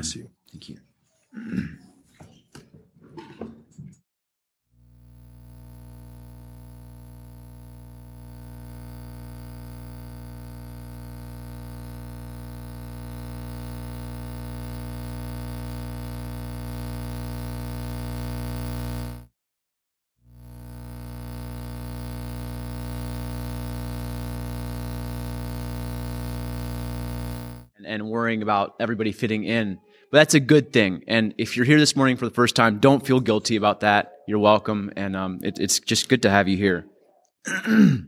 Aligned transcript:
bless 0.00 0.16
you. 0.16 0.30
Thank 0.50 0.70
you. 0.70 0.78
and 27.90 28.08
worrying 28.08 28.40
about 28.40 28.76
everybody 28.78 29.10
fitting 29.10 29.44
in. 29.44 29.80
But 30.10 30.18
that's 30.18 30.34
a 30.34 30.40
good 30.40 30.72
thing. 30.72 31.04
And 31.06 31.34
if 31.38 31.56
you're 31.56 31.66
here 31.66 31.78
this 31.78 31.94
morning 31.94 32.16
for 32.16 32.24
the 32.24 32.34
first 32.34 32.56
time, 32.56 32.80
don't 32.80 33.06
feel 33.06 33.20
guilty 33.20 33.54
about 33.54 33.80
that. 33.80 34.12
You're 34.26 34.40
welcome, 34.40 34.92
and 34.96 35.14
um, 35.14 35.40
it, 35.42 35.58
it's 35.60 35.78
just 35.78 36.08
good 36.08 36.22
to 36.22 36.30
have 36.30 36.48
you 36.48 36.56
here. 36.56 36.86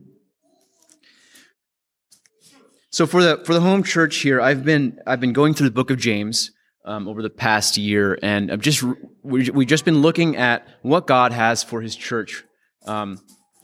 so 2.91 3.06
for 3.06 3.22
the 3.22 3.42
for 3.44 3.54
the 3.54 3.60
home 3.60 3.84
church 3.84 4.16
here, 4.16 4.41
I've 4.41 4.64
been 4.64 4.98
I've 5.06 5.20
been 5.20 5.32
going 5.32 5.54
through 5.54 5.68
the 5.68 5.74
book 5.74 5.91
of 5.91 5.98
James 5.98 6.50
um, 6.84 7.06
over 7.06 7.22
the 7.22 7.30
past 7.30 7.77
year, 7.77 8.19
and 8.20 8.50
I've 8.50 8.60
just 8.60 8.82
we 9.22 9.50
we 9.50 9.64
just 9.64 9.84
been 9.84 10.02
looking 10.02 10.36
at 10.36 10.66
what 10.82 11.06
God 11.06 11.32
has 11.32 11.62
for 11.62 11.80
His 11.80 11.94
church 11.94 12.42
um, 12.84 13.20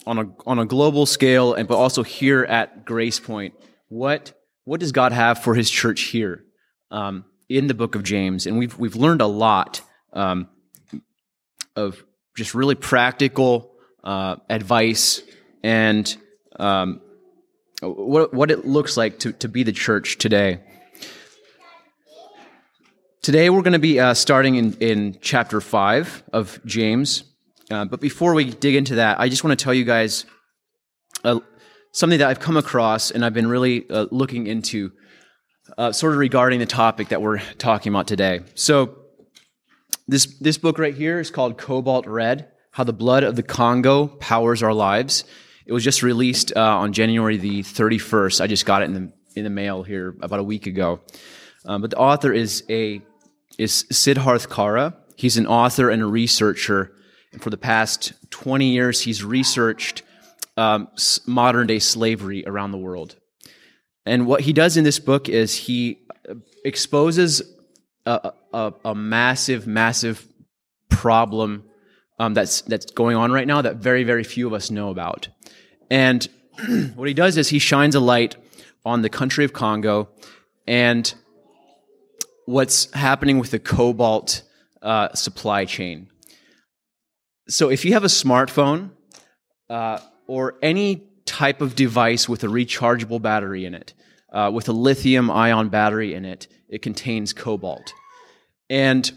on 0.06 0.18
a 0.18 0.26
on 0.46 0.60
a 0.60 0.64
global 0.64 1.06
scale, 1.06 1.54
and 1.54 1.66
but 1.66 1.76
also 1.76 2.04
here 2.04 2.44
at 2.44 2.84
Grace 2.84 3.18
Point. 3.18 3.54
What 3.88 4.32
what 4.64 4.78
does 4.78 4.92
God 4.92 5.10
have 5.10 5.42
for 5.42 5.56
His 5.56 5.68
church 5.70 6.02
here 6.02 6.44
um, 6.90 7.24
in 7.48 7.66
the 7.66 7.74
book 7.74 7.94
of 7.94 8.02
James? 8.02 8.46
And 8.46 8.58
we've 8.58 8.78
we've 8.78 8.96
learned 8.96 9.20
a 9.20 9.26
lot 9.26 9.80
um, 10.12 10.48
of 11.76 12.02
just 12.36 12.54
really 12.54 12.74
practical 12.74 13.72
uh, 14.04 14.36
advice 14.48 15.22
and 15.62 16.16
um, 16.58 17.00
what 17.82 18.32
what 18.32 18.50
it 18.50 18.66
looks 18.66 18.96
like 18.96 19.18
to 19.20 19.32
to 19.32 19.48
be 19.48 19.62
the 19.62 19.72
church 19.72 20.18
today. 20.18 20.60
Today 23.22 23.50
we're 23.50 23.62
going 23.62 23.72
to 23.72 23.78
be 23.78 24.00
uh, 24.00 24.14
starting 24.14 24.54
in 24.54 24.72
in 24.74 25.18
chapter 25.20 25.60
five 25.60 26.22
of 26.32 26.60
James. 26.64 27.24
Uh, 27.70 27.84
but 27.84 28.00
before 28.00 28.32
we 28.32 28.44
dig 28.44 28.74
into 28.74 28.94
that, 28.94 29.20
I 29.20 29.28
just 29.28 29.44
want 29.44 29.58
to 29.58 29.62
tell 29.62 29.74
you 29.74 29.84
guys 29.84 30.24
a, 31.24 31.40
something 31.92 32.18
that 32.18 32.28
I've 32.28 32.40
come 32.40 32.56
across 32.56 33.10
and 33.10 33.24
I've 33.24 33.34
been 33.34 33.46
really 33.46 33.88
uh, 33.90 34.06
looking 34.10 34.46
into, 34.46 34.92
uh, 35.76 35.92
sort 35.92 36.12
of 36.12 36.18
regarding 36.18 36.60
the 36.60 36.66
topic 36.66 37.08
that 37.08 37.20
we're 37.20 37.40
talking 37.58 37.92
about 37.92 38.06
today. 38.06 38.40
So, 38.54 38.96
this 40.06 40.26
this 40.38 40.56
book 40.56 40.78
right 40.78 40.94
here 40.94 41.20
is 41.20 41.30
called 41.30 41.58
Cobalt 41.58 42.06
Red: 42.06 42.48
How 42.70 42.84
the 42.84 42.92
Blood 42.92 43.24
of 43.24 43.36
the 43.36 43.42
Congo 43.42 44.06
Powers 44.06 44.62
Our 44.62 44.72
Lives. 44.72 45.24
It 45.66 45.72
was 45.72 45.84
just 45.84 46.02
released 46.02 46.52
uh, 46.56 46.78
on 46.78 46.94
January 46.94 47.36
the 47.36 47.62
31st. 47.62 48.40
I 48.40 48.46
just 48.46 48.64
got 48.64 48.80
it 48.82 48.86
in 48.86 48.94
the 48.94 49.12
in 49.36 49.44
the 49.44 49.50
mail 49.50 49.82
here 49.82 50.16
about 50.22 50.40
a 50.40 50.44
week 50.44 50.66
ago. 50.66 51.00
Um, 51.66 51.82
but 51.82 51.90
the 51.90 51.98
author 51.98 52.32
is 52.32 52.64
a 52.70 53.02
is 53.58 53.84
Siddharth 53.92 54.48
Kara. 54.48 54.96
He's 55.16 55.36
an 55.36 55.46
author 55.46 55.90
and 55.90 56.00
a 56.02 56.06
researcher. 56.06 56.92
And 57.32 57.42
for 57.42 57.50
the 57.50 57.58
past 57.58 58.14
20 58.30 58.66
years, 58.70 59.02
he's 59.02 59.22
researched 59.22 60.02
um, 60.56 60.88
modern 61.26 61.66
day 61.66 61.78
slavery 61.78 62.44
around 62.46 62.72
the 62.72 62.78
world. 62.78 63.16
And 64.08 64.26
what 64.26 64.40
he 64.40 64.52
does 64.52 64.76
in 64.76 64.84
this 64.84 64.98
book 64.98 65.28
is 65.28 65.54
he 65.54 65.98
exposes 66.64 67.42
a, 68.06 68.32
a, 68.52 68.72
a 68.84 68.94
massive, 68.94 69.66
massive 69.66 70.26
problem 70.88 71.64
um, 72.18 72.34
that's 72.34 72.62
that's 72.62 72.90
going 72.90 73.16
on 73.16 73.30
right 73.30 73.46
now 73.46 73.62
that 73.62 73.76
very, 73.76 74.02
very 74.02 74.24
few 74.24 74.46
of 74.46 74.52
us 74.52 74.70
know 74.70 74.90
about. 74.90 75.28
And 75.90 76.28
what 76.96 77.06
he 77.06 77.14
does 77.14 77.36
is 77.36 77.48
he 77.48 77.58
shines 77.58 77.94
a 77.94 78.00
light 78.00 78.36
on 78.84 79.02
the 79.02 79.08
country 79.08 79.44
of 79.44 79.52
Congo 79.52 80.08
and 80.66 81.14
what's 82.46 82.92
happening 82.92 83.38
with 83.38 83.50
the 83.50 83.58
cobalt 83.58 84.42
uh, 84.82 85.12
supply 85.14 85.64
chain. 85.64 86.08
So 87.48 87.70
if 87.70 87.84
you 87.84 87.92
have 87.92 88.04
a 88.04 88.08
smartphone, 88.08 88.90
uh, 89.70 89.98
or 90.26 90.56
any 90.62 91.07
type 91.28 91.60
of 91.60 91.74
device 91.74 92.28
with 92.28 92.42
a 92.42 92.46
rechargeable 92.46 93.20
battery 93.20 93.66
in 93.66 93.74
it, 93.74 93.92
uh, 94.32 94.50
with 94.52 94.68
a 94.68 94.72
lithium 94.72 95.30
ion 95.30 95.68
battery 95.68 96.14
in 96.14 96.24
it, 96.24 96.48
it 96.68 96.80
contains 96.80 97.34
cobalt. 97.34 97.92
And 98.70 99.12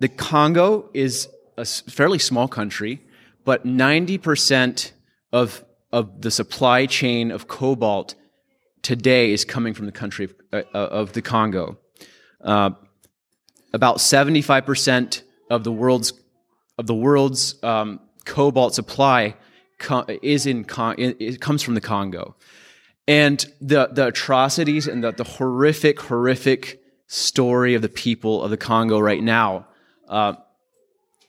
the 0.00 0.08
Congo 0.08 0.88
is 0.94 1.28
a 1.58 1.64
fairly 1.64 2.18
small 2.18 2.48
country, 2.48 3.02
but 3.44 3.66
90% 3.66 4.92
of, 5.32 5.64
of 5.92 6.22
the 6.22 6.30
supply 6.30 6.86
chain 6.86 7.30
of 7.30 7.48
cobalt 7.48 8.14
today 8.82 9.32
is 9.32 9.44
coming 9.44 9.74
from 9.74 9.86
the 9.86 9.92
country 9.92 10.24
of, 10.24 10.34
uh, 10.52 10.62
of 10.72 11.12
the 11.12 11.20
Congo. 11.22 11.76
Uh, 12.40 12.70
about 13.74 13.98
75% 13.98 15.22
of 15.50 15.64
the 15.64 15.72
world's 15.72 16.12
of 16.78 16.86
the 16.86 16.94
world's 16.94 17.60
um, 17.64 17.98
cobalt 18.24 18.72
supply 18.72 19.34
is 20.22 20.46
in 20.46 20.64
it 20.98 21.40
comes 21.40 21.62
from 21.62 21.74
the 21.74 21.80
Congo, 21.80 22.36
and 23.06 23.44
the 23.60 23.88
the 23.92 24.08
atrocities 24.08 24.86
and 24.86 25.04
the, 25.04 25.12
the 25.12 25.24
horrific 25.24 26.00
horrific 26.00 26.80
story 27.06 27.74
of 27.74 27.82
the 27.82 27.88
people 27.88 28.42
of 28.42 28.50
the 28.50 28.56
Congo 28.56 28.98
right 28.98 29.22
now 29.22 29.66
uh, 30.08 30.34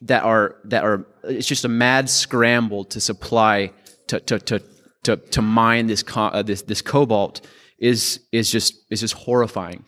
that 0.02 0.22
are 0.24 0.56
that 0.64 0.84
are 0.84 1.06
it's 1.24 1.46
just 1.46 1.64
a 1.64 1.68
mad 1.68 2.08
scramble 2.08 2.84
to 2.84 3.00
supply 3.00 3.72
to 4.06 4.20
to 4.20 4.38
to 4.38 4.62
to, 5.02 5.16
to 5.16 5.42
mine 5.42 5.86
this 5.86 6.04
uh, 6.16 6.42
this 6.42 6.62
this 6.62 6.82
cobalt 6.82 7.40
is 7.78 8.20
is 8.32 8.50
just 8.50 8.74
is 8.90 9.00
just 9.00 9.14
horrifying. 9.14 9.84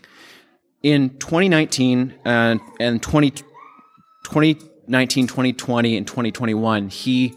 In 0.82 1.10
2019 1.18 2.14
and 2.24 2.60
and 2.80 3.02
20, 3.02 3.30
2019, 3.30 5.26
2020, 5.26 5.96
and 5.96 6.06
2021, 6.06 6.88
he 6.88 7.34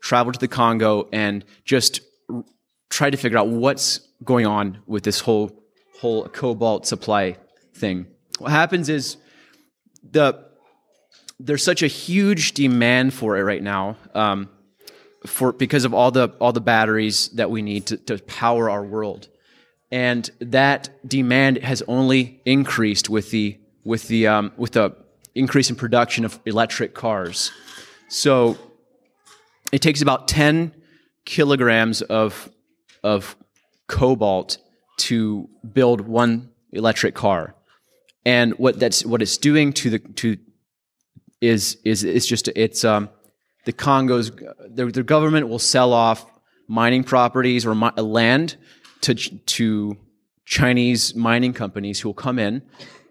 traveled 0.00 0.34
to 0.34 0.40
the 0.40 0.48
Congo 0.48 1.08
and 1.12 1.44
just 1.64 2.00
tried 2.90 3.10
to 3.10 3.16
figure 3.16 3.38
out 3.38 3.48
what's 3.48 4.00
going 4.24 4.46
on 4.46 4.78
with 4.86 5.02
this 5.02 5.20
whole 5.20 5.62
whole 6.00 6.28
cobalt 6.28 6.86
supply 6.86 7.36
thing. 7.74 8.06
What 8.38 8.50
happens 8.50 8.88
is 8.88 9.16
the 10.02 10.44
there's 11.38 11.64
such 11.64 11.82
a 11.82 11.86
huge 11.86 12.52
demand 12.52 13.12
for 13.12 13.36
it 13.36 13.42
right 13.42 13.62
now, 13.62 13.96
um, 14.14 14.48
for 15.26 15.52
because 15.52 15.84
of 15.84 15.92
all 15.92 16.10
the 16.10 16.28
all 16.40 16.52
the 16.52 16.60
batteries 16.60 17.28
that 17.30 17.50
we 17.50 17.62
need 17.62 17.86
to, 17.86 17.96
to 17.98 18.18
power 18.18 18.70
our 18.70 18.84
world, 18.84 19.28
and 19.90 20.30
that 20.40 20.88
demand 21.06 21.58
has 21.58 21.82
only 21.88 22.40
increased 22.44 23.10
with 23.10 23.30
the 23.30 23.58
with 23.84 24.08
the 24.08 24.26
um, 24.26 24.52
with 24.56 24.72
the 24.72 24.96
increase 25.34 25.68
in 25.68 25.76
production 25.76 26.24
of 26.24 26.40
electric 26.46 26.94
cars. 26.94 27.52
So 28.08 28.56
it 29.72 29.82
takes 29.82 30.02
about 30.02 30.28
10 30.28 30.74
kilograms 31.24 32.02
of, 32.02 32.50
of 33.02 33.36
cobalt 33.88 34.58
to 34.98 35.48
build 35.72 36.00
one 36.00 36.50
electric 36.72 37.14
car. 37.14 37.54
And 38.24 38.54
what 38.54 38.78
that's 38.80 39.04
what 39.04 39.22
it's 39.22 39.36
doing 39.36 39.72
to 39.74 39.90
the 39.90 39.98
to 40.00 40.36
is 41.40 41.78
is 41.84 42.02
it's 42.02 42.26
just 42.26 42.48
it's 42.48 42.84
um 42.84 43.08
the 43.66 43.72
Congo's 43.72 44.32
their, 44.68 44.90
their 44.90 45.04
government 45.04 45.48
will 45.48 45.60
sell 45.60 45.92
off 45.92 46.26
mining 46.66 47.04
properties 47.04 47.64
or 47.64 47.74
mi- 47.74 47.92
land 47.96 48.56
to 49.02 49.14
to 49.14 49.96
Chinese 50.44 51.14
mining 51.14 51.52
companies 51.52 52.00
who 52.00 52.08
will 52.08 52.14
come 52.14 52.38
in 52.40 52.62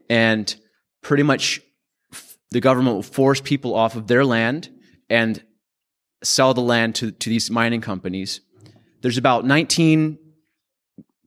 and 0.09 0.55
pretty 1.01 1.23
much 1.23 1.61
the 2.51 2.59
government 2.59 2.95
will 2.95 3.03
force 3.03 3.39
people 3.39 3.73
off 3.73 3.95
of 3.95 4.07
their 4.07 4.25
land 4.25 4.69
and 5.09 5.43
sell 6.23 6.53
the 6.53 6.61
land 6.61 6.95
to, 6.95 7.11
to 7.11 7.29
these 7.29 7.49
mining 7.49 7.81
companies. 7.81 8.41
There's 9.01 9.17
about 9.17 9.45
19 9.45 10.17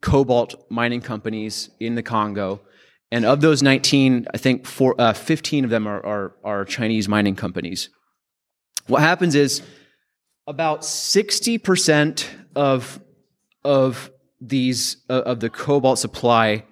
cobalt 0.01 0.71
mining 0.71 1.01
companies 1.01 1.71
in 1.81 1.95
the 1.95 2.03
Congo. 2.03 2.61
And 3.11 3.25
of 3.25 3.41
those 3.41 3.63
19, 3.63 4.27
I 4.33 4.37
think 4.37 4.67
four, 4.67 4.95
uh, 4.99 5.13
15 5.13 5.65
of 5.65 5.71
them 5.71 5.87
are, 5.87 6.05
are, 6.05 6.35
are 6.45 6.65
Chinese 6.65 7.09
mining 7.09 7.37
companies. 7.37 7.89
What 8.87 9.01
happens 9.01 9.35
is 9.35 9.63
about 10.47 10.83
60% 10.83 12.27
of, 12.55 13.01
of 13.65 14.11
these, 14.41 14.99
uh, 15.09 15.23
of 15.25 15.41
the 15.41 15.51
cobalt 15.51 15.99
supply 15.99 16.65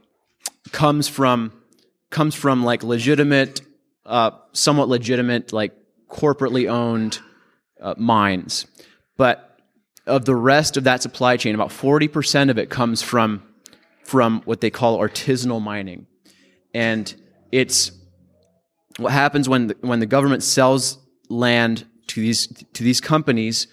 comes 0.72 1.08
from, 1.08 1.52
comes 2.10 2.34
from 2.34 2.64
like 2.64 2.82
legitimate, 2.82 3.62
uh, 4.04 4.30
somewhat 4.52 4.88
legitimate, 4.88 5.52
like 5.52 5.72
corporately 6.08 6.70
owned 6.70 7.18
uh, 7.81 7.94
mines. 7.96 8.67
But 9.17 9.58
of 10.06 10.25
the 10.25 10.37
rest 10.37 10.76
of 10.76 10.84
that 10.84 11.02
supply 11.02 11.37
chain, 11.37 11.55
about 11.55 11.70
40% 11.70 12.50
of 12.50 12.58
it 12.58 12.70
comes 12.70 13.02
from, 13.02 13.43
from 14.05 14.43
what 14.44 14.61
they 14.61 14.70
call 14.70 14.99
artisanal 14.99 15.62
mining. 15.62 16.06
And 16.75 17.12
it's 17.50 17.93
what 18.99 19.12
happens 19.12 19.49
when 19.49 19.69
the, 19.69 19.76
when 19.81 20.00
the 20.00 20.06
government 20.06 20.43
sells 20.43 20.99
land 21.28 21.87
to 22.08 22.20
these 22.20 22.46
to 22.73 22.82
these 22.82 23.00
companies. 23.00 23.67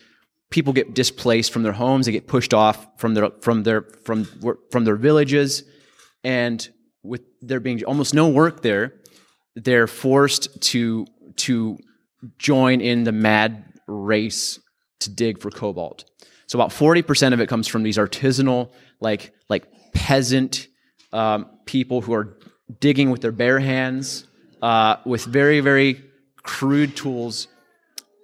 People 0.50 0.74
get 0.74 0.94
displaced 0.94 1.52
from 1.52 1.64
their 1.64 1.74
homes. 1.74 2.06
They 2.06 2.12
get 2.12 2.28
pushed 2.28 2.54
off 2.54 2.88
from 2.98 3.14
their 3.14 3.32
from 3.42 3.64
their 3.64 3.82
from 4.04 4.26
from 4.72 4.86
their 4.86 4.96
villages, 4.96 5.64
and 6.24 6.68
with 7.04 7.22
there 7.42 7.60
being 7.60 7.84
almost 7.86 8.14
no 8.14 8.28
work 8.28 8.62
there, 8.62 8.94
they're 9.56 9.88
forced 9.88 10.62
to 10.62 11.06
to 11.38 11.78
join 12.38 12.82
in 12.82 13.04
the 13.04 13.12
mad 13.12 13.73
race 13.88 14.60
to 15.00 15.10
dig 15.10 15.40
for 15.40 15.52
cobalt. 15.52 16.06
So 16.48 16.58
about 16.60 16.72
40% 16.72 17.34
of 17.34 17.40
it 17.40 17.50
comes 17.50 17.68
from 17.68 17.84
these 17.84 17.98
artisanal, 17.98 18.72
like, 19.00 19.34
like 19.50 19.66
peasant 19.94 20.68
um, 21.12 21.48
people 21.66 22.02
who 22.02 22.14
are 22.14 22.38
digging 22.80 23.10
with 23.10 23.22
their 23.22 23.32
bare 23.32 23.60
hands, 23.60 24.28
uh, 24.62 24.98
with 25.06 25.26
very, 25.26 25.60
very 25.60 26.04
crude 26.44 26.96
tools 26.96 27.48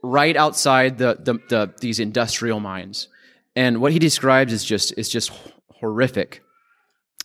right 0.03 0.35
outside 0.35 0.97
the, 0.97 1.17
the, 1.19 1.33
the, 1.50 1.73
these 1.81 2.00
industrial 2.00 2.59
mines. 2.59 3.07
And 3.56 3.81
what 3.81 3.91
he 3.91 4.00
describes 4.00 4.53
is 4.53 4.63
just, 4.63 4.97
is 4.97 5.09
just 5.09 5.31
horrific. 5.71 6.41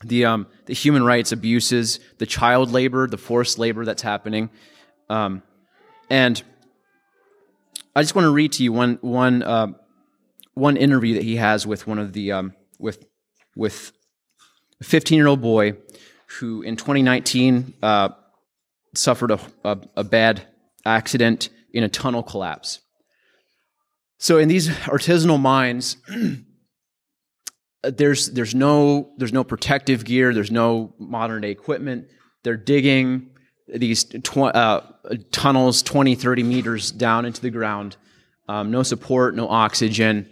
The, 0.02 0.24
um, 0.24 0.46
the 0.66 0.74
human 0.74 1.04
rights 1.04 1.32
abuses, 1.32 2.00
the 2.18 2.26
child 2.26 2.72
labor, 2.72 3.06
the 3.06 3.16
forced 3.16 3.58
labor 3.58 3.84
that's 3.84 4.02
happening. 4.02 4.50
Um, 5.08 5.42
and 6.10 6.42
I 7.96 8.02
just 8.02 8.14
want 8.14 8.24
to 8.24 8.30
read 8.30 8.52
to 8.52 8.64
you 8.64 8.72
one, 8.72 8.98
one 9.02 9.42
uh, 9.42 9.68
one 10.54 10.76
interview 10.76 11.14
that 11.14 11.22
he 11.22 11.36
has 11.36 11.66
with 11.66 11.86
one 11.86 11.98
of 11.98 12.12
the 12.12 12.32
um, 12.32 12.54
with 12.78 13.04
with 13.54 13.92
a 14.80 14.84
15 14.84 15.16
year 15.16 15.28
old 15.28 15.40
boy 15.40 15.74
who 16.38 16.62
in 16.62 16.76
2019 16.76 17.74
uh, 17.82 18.08
suffered 18.94 19.30
a, 19.30 19.40
a, 19.64 19.78
a 19.96 20.04
bad 20.04 20.42
accident 20.84 21.50
in 21.72 21.84
a 21.84 21.88
tunnel 21.88 22.22
collapse. 22.22 22.80
So 24.18 24.38
in 24.38 24.48
these 24.48 24.68
artisanal 24.68 25.40
mines, 25.40 25.96
there's 27.82 28.30
there's 28.30 28.54
no 28.54 29.12
there's 29.18 29.32
no 29.32 29.44
protective 29.44 30.04
gear. 30.04 30.34
There's 30.34 30.50
no 30.50 30.94
modern 30.98 31.42
day 31.42 31.50
equipment. 31.50 32.08
They're 32.42 32.56
digging 32.56 33.30
these 33.66 34.04
tw- 34.04 34.38
uh, 34.38 34.80
tunnels 35.32 35.82
20, 35.82 36.14
30 36.14 36.42
meters 36.42 36.90
down 36.90 37.24
into 37.24 37.40
the 37.40 37.50
ground 37.50 37.96
um, 38.48 38.70
no 38.70 38.82
support, 38.82 39.34
no 39.34 39.48
oxygen. 39.48 40.28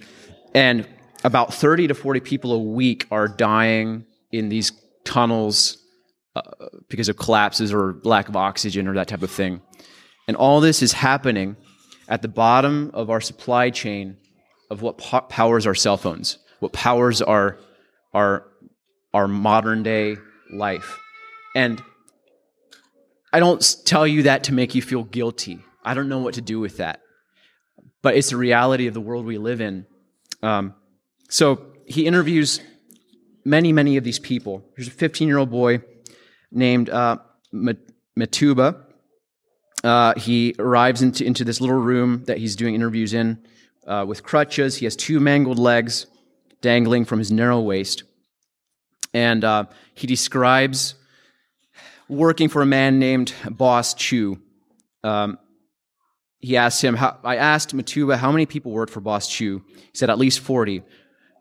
And 0.55 0.87
about 1.25 1.55
30 1.55 1.89
to 1.89 1.95
40 1.95 2.21
people 2.21 2.53
a 2.53 2.59
week 2.59 3.07
are 3.11 3.29
dying 3.29 4.05
in 4.31 4.49
these 4.49 4.73
tunnels 5.05 5.79
uh, 6.37 6.43
because 6.89 7.09
of 7.09 7.17
collapses 7.17 7.73
or 7.73 7.97
lack 8.03 8.29
of 8.29 8.37
oxygen 8.37 8.87
or 8.87 8.95
that 8.95 9.09
type 9.09 9.23
of 9.23 9.31
thing. 9.31 9.61
And 10.29 10.37
all 10.37 10.61
this 10.61 10.83
is 10.83 10.93
happening 10.93 11.57
at 12.09 12.23
the 12.23 12.29
bottom 12.29 12.91
of 12.95 13.11
our 13.11 13.21
supply 13.21 13.71
chain 13.71 14.17
of 14.71 14.83
what 14.83 14.99
po- 14.99 15.21
powers 15.23 15.67
our 15.67 15.75
cell 15.75 15.97
phones, 15.97 16.39
what 16.61 16.73
powers 16.73 17.23
our, 17.23 17.59
our, 18.13 18.47
our 19.15 19.29
modern 19.29 19.83
day 19.83 20.17
life. 20.53 20.99
And 21.55 21.83
I 23.33 23.41
don't 23.41 23.77
tell 23.85 24.07
you 24.07 24.25
that 24.25 24.45
to 24.45 24.53
make 24.53 24.75
you 24.75 24.83
feel 24.83 25.05
guilty. 25.05 25.61
I 25.85 25.95
don't 25.95 26.09
know 26.09 26.19
what 26.19 26.35
to 26.35 26.41
do 26.41 26.61
with 26.61 26.77
that 26.77 27.03
but 28.03 28.17
it's 28.17 28.31
the 28.31 28.37
reality 28.37 28.89
of 28.89 28.95
the 28.95 29.01
world 29.01 29.25
we 29.25 29.39
live 29.39 29.61
in. 29.61 29.87
Um, 30.43 30.75
so 31.29 31.67
he 31.87 32.05
interviews 32.05 32.61
many, 33.45 33.73
many 33.73 33.97
of 33.97 34.05
these 34.05 34.19
people. 34.19 34.65
There's 34.77 34.89
a 34.89 34.93
15 34.93 35.29
year 35.29 35.39
old 35.39 35.51
boy 35.51 35.81
named 36.51 36.91
uh, 36.91 37.19
Matuba. 37.55 38.83
Uh, 39.83 40.15
he 40.17 40.55
arrives 40.59 41.03
into, 41.03 41.25
into 41.25 41.45
this 41.45 41.61
little 41.61 41.77
room 41.77 42.25
that 42.27 42.39
he's 42.39 42.55
doing 42.55 42.75
interviews 42.75 43.15
in 43.15 43.43
uh, 43.87 44.05
with 44.07 44.23
crutches. 44.23 44.77
He 44.77 44.87
has 44.87 44.95
two 44.95 45.19
mangled 45.19 45.59
legs 45.59 46.07
dangling 46.61 47.05
from 47.05 47.19
his 47.19 47.33
narrow 47.33 47.61
waist. 47.61 48.05
And 49.15 49.45
uh, 49.45 49.65
he 49.95 50.07
describes 50.07 50.95
working 52.13 52.49
for 52.49 52.63
a 52.63 52.67
man 52.67 52.99
named 52.99 53.35
Boss 53.51 53.95
Chu. 53.95 54.41
Um, 55.03 55.39
he 56.39 56.57
asked 56.57 56.83
him, 56.83 56.97
I 57.25 57.37
asked 57.37 57.75
Matuba 57.75 58.17
how 58.17 58.33
many 58.33 58.47
people 58.47 58.73
worked 58.73 58.93
for 58.93 59.01
Boss 59.01 59.29
Chu. 59.29 59.63
He 59.69 59.91
said, 59.95 60.11
at 60.11 60.19
least 60.19 60.41
40. 60.41 60.83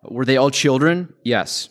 Were 0.04 0.26
they 0.26 0.38
all 0.38 0.52
children? 0.52 1.14
Yes. 1.24 1.70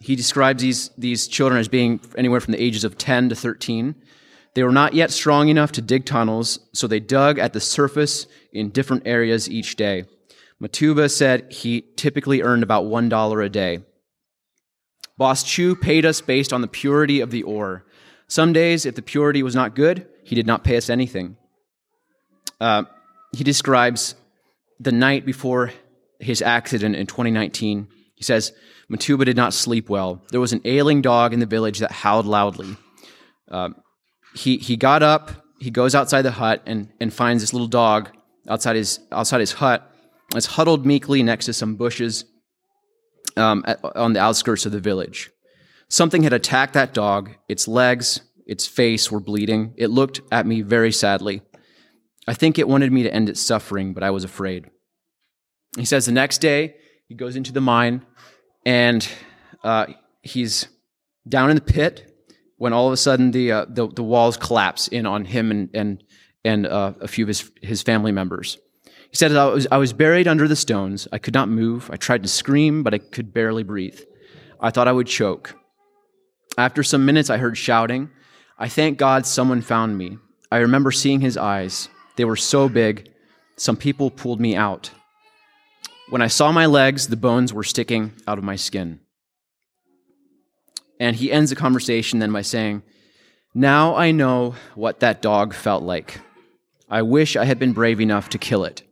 He 0.00 0.16
describes 0.16 0.62
these, 0.62 0.90
these 0.96 1.26
children 1.26 1.60
as 1.60 1.68
being 1.68 2.00
anywhere 2.16 2.40
from 2.40 2.52
the 2.52 2.62
ages 2.62 2.84
of 2.84 2.96
10 2.96 3.30
to 3.30 3.34
13. 3.34 3.96
They 4.54 4.62
were 4.62 4.72
not 4.72 4.94
yet 4.94 5.10
strong 5.10 5.48
enough 5.48 5.72
to 5.72 5.82
dig 5.82 6.04
tunnels, 6.04 6.60
so 6.72 6.86
they 6.86 7.00
dug 7.00 7.38
at 7.38 7.52
the 7.52 7.60
surface 7.60 8.26
in 8.52 8.70
different 8.70 9.06
areas 9.06 9.50
each 9.50 9.76
day. 9.76 10.04
Matuba 10.62 11.10
said 11.10 11.52
he 11.52 11.84
typically 11.96 12.42
earned 12.42 12.62
about 12.62 12.84
$1 12.84 13.44
a 13.44 13.48
day. 13.48 13.80
Boss 15.18 15.42
Chu 15.42 15.74
paid 15.74 16.06
us 16.06 16.20
based 16.20 16.52
on 16.52 16.62
the 16.62 16.68
purity 16.68 17.20
of 17.20 17.32
the 17.32 17.42
ore. 17.42 17.84
Some 18.28 18.52
days, 18.52 18.86
if 18.86 18.94
the 18.94 19.02
purity 19.02 19.42
was 19.42 19.54
not 19.54 19.74
good, 19.74 20.06
he 20.22 20.36
did 20.36 20.46
not 20.46 20.62
pay 20.62 20.76
us 20.76 20.88
anything. 20.88 21.36
Uh, 22.60 22.84
he 23.32 23.42
describes 23.42 24.14
the 24.78 24.92
night 24.92 25.26
before 25.26 25.72
his 26.20 26.40
accident 26.40 26.94
in 26.94 27.06
2019. 27.06 27.88
He 28.14 28.22
says, 28.22 28.52
Matuba 28.90 29.24
did 29.24 29.36
not 29.36 29.52
sleep 29.52 29.88
well. 29.88 30.22
There 30.30 30.40
was 30.40 30.52
an 30.52 30.60
ailing 30.64 31.02
dog 31.02 31.32
in 31.32 31.40
the 31.40 31.46
village 31.46 31.80
that 31.80 31.90
howled 31.90 32.26
loudly. 32.26 32.76
Uh, 33.50 33.70
he, 34.34 34.58
he 34.58 34.76
got 34.76 35.02
up, 35.02 35.30
he 35.58 35.70
goes 35.70 35.94
outside 35.94 36.22
the 36.22 36.30
hut 36.30 36.62
and, 36.64 36.92
and 37.00 37.12
finds 37.12 37.42
this 37.42 37.52
little 37.52 37.68
dog 37.68 38.10
outside 38.48 38.76
his, 38.76 39.00
outside 39.10 39.40
his 39.40 39.52
hut. 39.52 39.90
It's 40.36 40.46
huddled 40.46 40.86
meekly 40.86 41.22
next 41.24 41.46
to 41.46 41.52
some 41.52 41.74
bushes 41.74 42.24
um, 43.38 43.64
at, 43.66 43.82
on 43.96 44.12
the 44.12 44.20
outskirts 44.20 44.66
of 44.66 44.72
the 44.72 44.80
village. 44.80 45.30
Something 45.88 46.22
had 46.22 46.32
attacked 46.32 46.74
that 46.74 46.92
dog. 46.92 47.30
Its 47.48 47.66
legs, 47.66 48.20
its 48.46 48.66
face 48.66 49.10
were 49.10 49.20
bleeding. 49.20 49.72
It 49.76 49.88
looked 49.88 50.20
at 50.30 50.46
me 50.46 50.60
very 50.60 50.92
sadly. 50.92 51.42
I 52.26 52.34
think 52.34 52.58
it 52.58 52.68
wanted 52.68 52.92
me 52.92 53.04
to 53.04 53.14
end 53.14 53.28
its 53.28 53.40
suffering, 53.40 53.94
but 53.94 54.02
I 54.02 54.10
was 54.10 54.24
afraid. 54.24 54.66
He 55.78 55.86
says 55.86 56.04
the 56.04 56.12
next 56.12 56.38
day, 56.38 56.76
he 57.06 57.14
goes 57.14 57.36
into 57.36 57.52
the 57.52 57.60
mine 57.60 58.04
and 58.66 59.08
uh, 59.64 59.86
he's 60.22 60.68
down 61.26 61.50
in 61.50 61.56
the 61.56 61.62
pit 61.62 62.14
when 62.58 62.72
all 62.72 62.86
of 62.86 62.92
a 62.92 62.98
sudden 62.98 63.30
the, 63.30 63.52
uh, 63.52 63.66
the, 63.68 63.88
the, 63.88 64.02
walls 64.02 64.36
collapse 64.36 64.88
in 64.88 65.06
on 65.06 65.24
him 65.24 65.50
and, 65.50 65.70
and, 65.72 66.04
and 66.44 66.66
uh, 66.66 66.92
a 67.00 67.08
few 67.08 67.24
of 67.24 67.28
his, 67.28 67.50
his 67.62 67.82
family 67.82 68.12
members. 68.12 68.58
He 69.10 69.16
said, 69.16 69.34
I 69.34 69.46
was, 69.46 69.66
I 69.70 69.78
was 69.78 69.92
buried 69.92 70.28
under 70.28 70.46
the 70.46 70.56
stones. 70.56 71.08
I 71.12 71.18
could 71.18 71.34
not 71.34 71.48
move. 71.48 71.90
I 71.90 71.96
tried 71.96 72.22
to 72.22 72.28
scream, 72.28 72.82
but 72.82 72.94
I 72.94 72.98
could 72.98 73.32
barely 73.32 73.62
breathe. 73.62 74.00
I 74.60 74.70
thought 74.70 74.88
I 74.88 74.92
would 74.92 75.06
choke. 75.06 75.54
After 76.58 76.82
some 76.82 77.06
minutes, 77.06 77.30
I 77.30 77.38
heard 77.38 77.56
shouting. 77.56 78.10
I 78.58 78.68
thank 78.68 78.98
God 78.98 79.24
someone 79.24 79.62
found 79.62 79.96
me. 79.96 80.18
I 80.50 80.58
remember 80.58 80.90
seeing 80.90 81.20
his 81.20 81.36
eyes. 81.36 81.88
They 82.16 82.24
were 82.24 82.36
so 82.36 82.68
big, 82.68 83.08
some 83.56 83.76
people 83.76 84.10
pulled 84.10 84.40
me 84.40 84.56
out. 84.56 84.90
When 86.10 86.22
I 86.22 86.26
saw 86.26 86.52
my 86.52 86.66
legs, 86.66 87.08
the 87.08 87.16
bones 87.16 87.52
were 87.52 87.62
sticking 87.62 88.12
out 88.26 88.38
of 88.38 88.44
my 88.44 88.56
skin. 88.56 89.00
And 90.98 91.14
he 91.14 91.30
ends 91.30 91.50
the 91.50 91.56
conversation 91.56 92.18
then 92.18 92.32
by 92.32 92.42
saying, 92.42 92.82
Now 93.54 93.94
I 93.94 94.10
know 94.10 94.54
what 94.74 95.00
that 95.00 95.22
dog 95.22 95.54
felt 95.54 95.82
like. 95.82 96.20
I 96.90 97.02
wish 97.02 97.36
I 97.36 97.44
had 97.44 97.58
been 97.58 97.72
brave 97.72 98.00
enough 98.00 98.30
to 98.30 98.38
kill 98.38 98.64
it. 98.64 98.82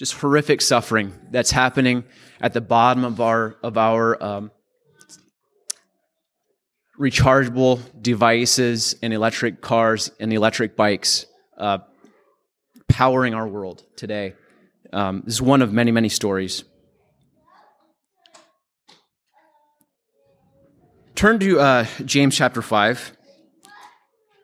Just 0.00 0.14
horrific 0.14 0.62
suffering 0.62 1.12
that's 1.30 1.50
happening 1.50 2.04
at 2.40 2.54
the 2.54 2.62
bottom 2.62 3.04
of 3.04 3.20
our, 3.20 3.58
of 3.62 3.76
our 3.76 4.22
um, 4.22 4.50
rechargeable 6.98 7.82
devices 8.00 8.94
and 9.02 9.12
electric 9.12 9.60
cars 9.60 10.10
and 10.18 10.32
electric 10.32 10.74
bikes 10.74 11.26
uh, 11.58 11.80
powering 12.88 13.34
our 13.34 13.46
world 13.46 13.84
today. 13.94 14.32
Um, 14.90 15.20
this 15.26 15.34
is 15.34 15.42
one 15.42 15.60
of 15.60 15.70
many, 15.70 15.90
many 15.90 16.08
stories. 16.08 16.64
Turn 21.14 21.38
to 21.40 21.60
uh, 21.60 21.86
James 22.06 22.34
chapter 22.34 22.62
5. 22.62 23.18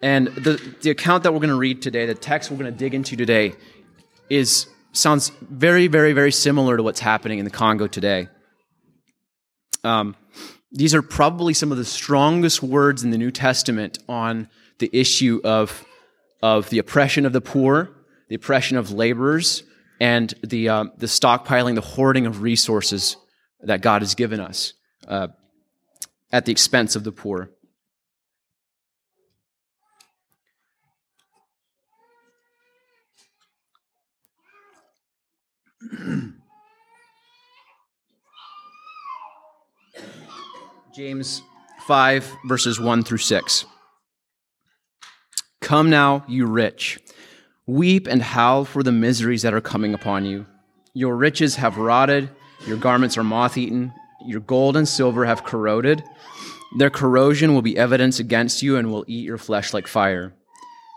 And 0.02 0.26
the, 0.26 0.60
the 0.82 0.90
account 0.90 1.22
that 1.22 1.32
we're 1.32 1.40
going 1.40 1.48
to 1.48 1.56
read 1.56 1.80
today, 1.80 2.04
the 2.04 2.14
text 2.14 2.50
we're 2.50 2.58
going 2.58 2.70
to 2.70 2.78
dig 2.78 2.92
into 2.92 3.16
today, 3.16 3.54
is 4.28 4.66
sounds 4.96 5.30
very, 5.40 5.86
very, 5.86 6.12
very 6.12 6.32
similar 6.32 6.76
to 6.76 6.82
what's 6.82 7.00
happening 7.00 7.38
in 7.38 7.44
the 7.44 7.50
Congo 7.50 7.86
today. 7.86 8.28
Um, 9.84 10.16
these 10.72 10.94
are 10.94 11.02
probably 11.02 11.54
some 11.54 11.70
of 11.70 11.78
the 11.78 11.84
strongest 11.84 12.62
words 12.62 13.04
in 13.04 13.10
the 13.10 13.18
New 13.18 13.30
Testament 13.30 13.98
on 14.08 14.48
the 14.78 14.90
issue 14.92 15.40
of, 15.44 15.84
of 16.42 16.68
the 16.70 16.78
oppression 16.78 17.24
of 17.24 17.32
the 17.32 17.40
poor, 17.40 17.90
the 18.28 18.34
oppression 18.34 18.76
of 18.76 18.90
laborers, 18.90 19.62
and 20.00 20.34
the, 20.42 20.68
uh, 20.68 20.84
the 20.98 21.06
stockpiling, 21.06 21.74
the 21.74 21.80
hoarding 21.80 22.26
of 22.26 22.42
resources 22.42 23.16
that 23.62 23.80
God 23.80 24.02
has 24.02 24.14
given 24.14 24.40
us 24.40 24.74
uh, 25.08 25.28
at 26.32 26.44
the 26.44 26.52
expense 26.52 26.96
of 26.96 27.04
the 27.04 27.12
poor. 27.12 27.50
James 40.94 41.42
5, 41.86 42.36
verses 42.46 42.80
1 42.80 43.02
through 43.04 43.18
6. 43.18 43.66
Come 45.60 45.90
now, 45.90 46.24
you 46.28 46.46
rich, 46.46 46.98
weep 47.66 48.06
and 48.06 48.22
howl 48.22 48.64
for 48.64 48.82
the 48.82 48.92
miseries 48.92 49.42
that 49.42 49.52
are 49.54 49.60
coming 49.60 49.92
upon 49.94 50.24
you. 50.24 50.46
Your 50.94 51.14
riches 51.16 51.56
have 51.56 51.76
rotted, 51.76 52.30
your 52.66 52.78
garments 52.78 53.18
are 53.18 53.24
moth 53.24 53.58
eaten, 53.58 53.92
your 54.24 54.40
gold 54.40 54.76
and 54.76 54.88
silver 54.88 55.24
have 55.24 55.44
corroded. 55.44 56.02
Their 56.78 56.90
corrosion 56.90 57.54
will 57.54 57.62
be 57.62 57.76
evidence 57.76 58.18
against 58.18 58.62
you 58.62 58.76
and 58.76 58.90
will 58.90 59.04
eat 59.06 59.24
your 59.24 59.38
flesh 59.38 59.72
like 59.74 59.86
fire. 59.86 60.32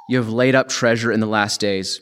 You 0.08 0.18
have 0.18 0.30
laid 0.30 0.56
up 0.56 0.70
treasure 0.70 1.12
in 1.12 1.20
the 1.20 1.28
last 1.28 1.60
days. 1.60 2.02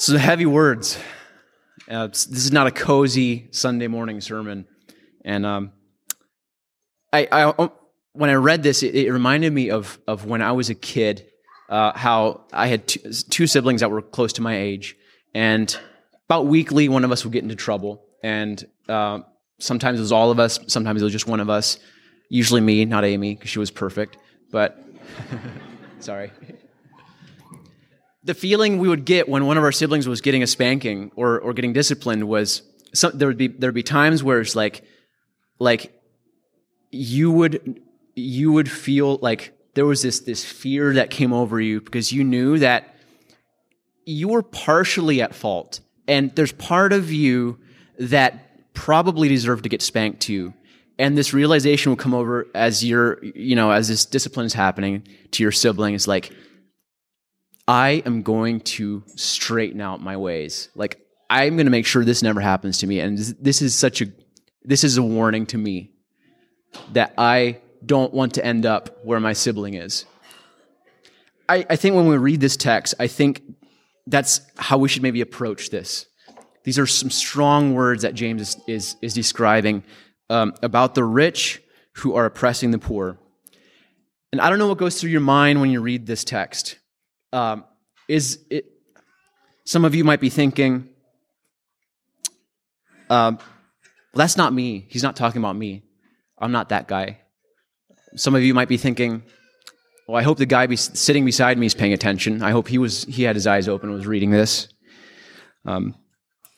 So, 0.00 0.12
the 0.12 0.18
heavy 0.18 0.46
words. 0.46 0.98
Uh, 1.86 2.06
this 2.06 2.26
is 2.26 2.52
not 2.52 2.66
a 2.66 2.70
cozy 2.70 3.48
Sunday 3.50 3.86
morning 3.86 4.22
sermon. 4.22 4.64
And 5.26 5.44
um, 5.44 5.72
I, 7.12 7.28
I, 7.30 7.42
um, 7.42 7.70
when 8.14 8.30
I 8.30 8.32
read 8.32 8.62
this, 8.62 8.82
it, 8.82 8.94
it, 8.94 9.12
reminded 9.12 9.52
me 9.52 9.68
of, 9.68 9.98
of 10.06 10.24
when 10.24 10.40
I 10.40 10.52
was 10.52 10.70
a 10.70 10.74
kid, 10.74 11.26
uh, 11.68 11.92
how 11.94 12.46
I 12.50 12.68
had 12.68 12.88
two, 12.88 13.12
two, 13.28 13.46
siblings 13.46 13.82
that 13.82 13.90
were 13.90 14.00
close 14.00 14.32
to 14.32 14.40
my 14.40 14.56
age. 14.56 14.96
And 15.34 15.78
about 16.24 16.46
weekly, 16.46 16.88
one 16.88 17.04
of 17.04 17.12
us 17.12 17.22
would 17.24 17.34
get 17.34 17.42
into 17.42 17.54
trouble. 17.54 18.02
And 18.22 18.66
uh, 18.88 19.18
sometimes 19.58 19.98
it 19.98 20.02
was 20.02 20.12
all 20.12 20.30
of 20.30 20.40
us, 20.40 20.60
sometimes 20.66 21.02
it 21.02 21.04
was 21.04 21.12
just 21.12 21.26
one 21.26 21.40
of 21.40 21.50
us. 21.50 21.78
Usually 22.30 22.62
me, 22.62 22.86
not 22.86 23.04
Amy, 23.04 23.34
because 23.34 23.50
she 23.50 23.58
was 23.58 23.70
perfect. 23.70 24.16
But, 24.50 24.82
sorry. 25.98 26.32
The 28.22 28.34
feeling 28.34 28.78
we 28.78 28.88
would 28.88 29.04
get 29.04 29.28
when 29.28 29.46
one 29.46 29.56
of 29.56 29.64
our 29.64 29.72
siblings 29.72 30.06
was 30.06 30.20
getting 30.20 30.42
a 30.42 30.46
spanking 30.46 31.10
or, 31.16 31.40
or 31.40 31.54
getting 31.54 31.72
disciplined 31.72 32.28
was 32.28 32.62
some, 32.92 33.16
there 33.16 33.28
would 33.28 33.38
be 33.38 33.48
there 33.48 33.68
would 33.68 33.74
be 33.74 33.82
times 33.82 34.22
where 34.22 34.40
it's 34.40 34.56
like 34.56 34.82
like 35.58 35.92
you 36.90 37.30
would 37.30 37.80
you 38.14 38.52
would 38.52 38.70
feel 38.70 39.18
like 39.22 39.52
there 39.74 39.86
was 39.86 40.02
this 40.02 40.20
this 40.20 40.44
fear 40.44 40.94
that 40.94 41.10
came 41.10 41.32
over 41.32 41.60
you 41.60 41.80
because 41.80 42.12
you 42.12 42.24
knew 42.24 42.58
that 42.58 42.94
you 44.04 44.28
were 44.28 44.42
partially 44.42 45.22
at 45.22 45.34
fault 45.34 45.80
and 46.08 46.34
there's 46.34 46.52
part 46.52 46.92
of 46.92 47.12
you 47.12 47.58
that 47.98 48.74
probably 48.74 49.28
deserved 49.28 49.62
to 49.62 49.68
get 49.68 49.82
spanked 49.82 50.20
too. 50.20 50.52
And 50.98 51.16
this 51.16 51.32
realization 51.32 51.90
will 51.90 51.96
come 51.96 52.14
over 52.14 52.46
as 52.54 52.84
you're 52.84 53.24
you 53.24 53.54
know 53.56 53.70
as 53.70 53.88
this 53.88 54.04
discipline 54.04 54.46
is 54.46 54.54
happening 54.54 55.06
to 55.30 55.42
your 55.42 55.52
sibling 55.52 55.94
it's 55.94 56.08
like 56.08 56.32
i 57.70 58.02
am 58.04 58.22
going 58.22 58.60
to 58.60 59.02
straighten 59.16 59.80
out 59.80 60.00
my 60.00 60.16
ways 60.16 60.68
like 60.74 61.00
i'm 61.30 61.56
going 61.56 61.66
to 61.66 61.70
make 61.70 61.86
sure 61.86 62.04
this 62.04 62.22
never 62.22 62.40
happens 62.40 62.78
to 62.78 62.86
me 62.86 63.00
and 63.00 63.18
this 63.18 63.62
is 63.62 63.74
such 63.74 64.02
a 64.02 64.06
this 64.64 64.84
is 64.84 64.96
a 64.96 65.02
warning 65.02 65.46
to 65.46 65.58
me 65.58 65.92
that 66.92 67.14
I 67.18 67.58
don't 67.84 68.12
want 68.12 68.34
to 68.34 68.44
end 68.44 68.66
up 68.66 69.04
where 69.04 69.20
my 69.20 69.32
sibling 69.32 69.74
is. 69.74 70.04
I, 71.48 71.66
I 71.68 71.76
think 71.76 71.96
when 71.96 72.06
we 72.06 72.16
read 72.16 72.40
this 72.40 72.56
text, 72.56 72.94
I 72.98 73.06
think 73.06 73.42
that's 74.06 74.40
how 74.56 74.78
we 74.78 74.88
should 74.88 75.02
maybe 75.02 75.20
approach 75.20 75.70
this. 75.70 76.06
These 76.64 76.78
are 76.78 76.86
some 76.86 77.10
strong 77.10 77.74
words 77.74 78.02
that 78.02 78.14
James 78.14 78.42
is, 78.42 78.56
is, 78.68 78.96
is 79.00 79.14
describing 79.14 79.82
um, 80.28 80.54
about 80.62 80.94
the 80.94 81.04
rich 81.04 81.62
who 81.94 82.14
are 82.14 82.26
oppressing 82.26 82.70
the 82.70 82.78
poor. 82.78 83.18
And 84.30 84.40
I 84.40 84.50
don't 84.50 84.58
know 84.58 84.68
what 84.68 84.78
goes 84.78 85.00
through 85.00 85.10
your 85.10 85.20
mind 85.20 85.60
when 85.60 85.70
you 85.70 85.80
read 85.80 86.06
this 86.06 86.22
text. 86.22 86.76
Um, 87.32 87.64
is 88.08 88.40
it, 88.50 88.66
some 89.64 89.84
of 89.84 89.94
you 89.94 90.04
might 90.04 90.20
be 90.20 90.30
thinking, 90.30 90.88
uh, 93.08 93.32
well, 93.36 93.38
that's 94.14 94.36
not 94.36 94.52
me. 94.52 94.86
He's 94.88 95.02
not 95.02 95.16
talking 95.16 95.40
about 95.40 95.56
me. 95.56 95.84
I'm 96.38 96.52
not 96.52 96.70
that 96.70 96.88
guy. 96.88 97.20
Some 98.16 98.34
of 98.34 98.42
you 98.42 98.54
might 98.54 98.68
be 98.68 98.76
thinking, 98.76 99.22
well, 100.08 100.16
I 100.16 100.22
hope 100.22 100.38
the 100.38 100.46
guy 100.46 100.66
be 100.66 100.74
sitting 100.76 101.24
beside 101.24 101.56
me 101.56 101.66
is 101.66 101.74
paying 101.74 101.92
attention. 101.92 102.42
I 102.42 102.50
hope 102.50 102.66
he 102.66 102.78
was 102.78 103.04
he 103.04 103.22
had 103.22 103.36
his 103.36 103.46
eyes 103.46 103.68
open 103.68 103.90
and 103.90 103.96
was 103.96 104.08
reading 104.08 104.30
this. 104.30 104.68
Um, 105.64 105.94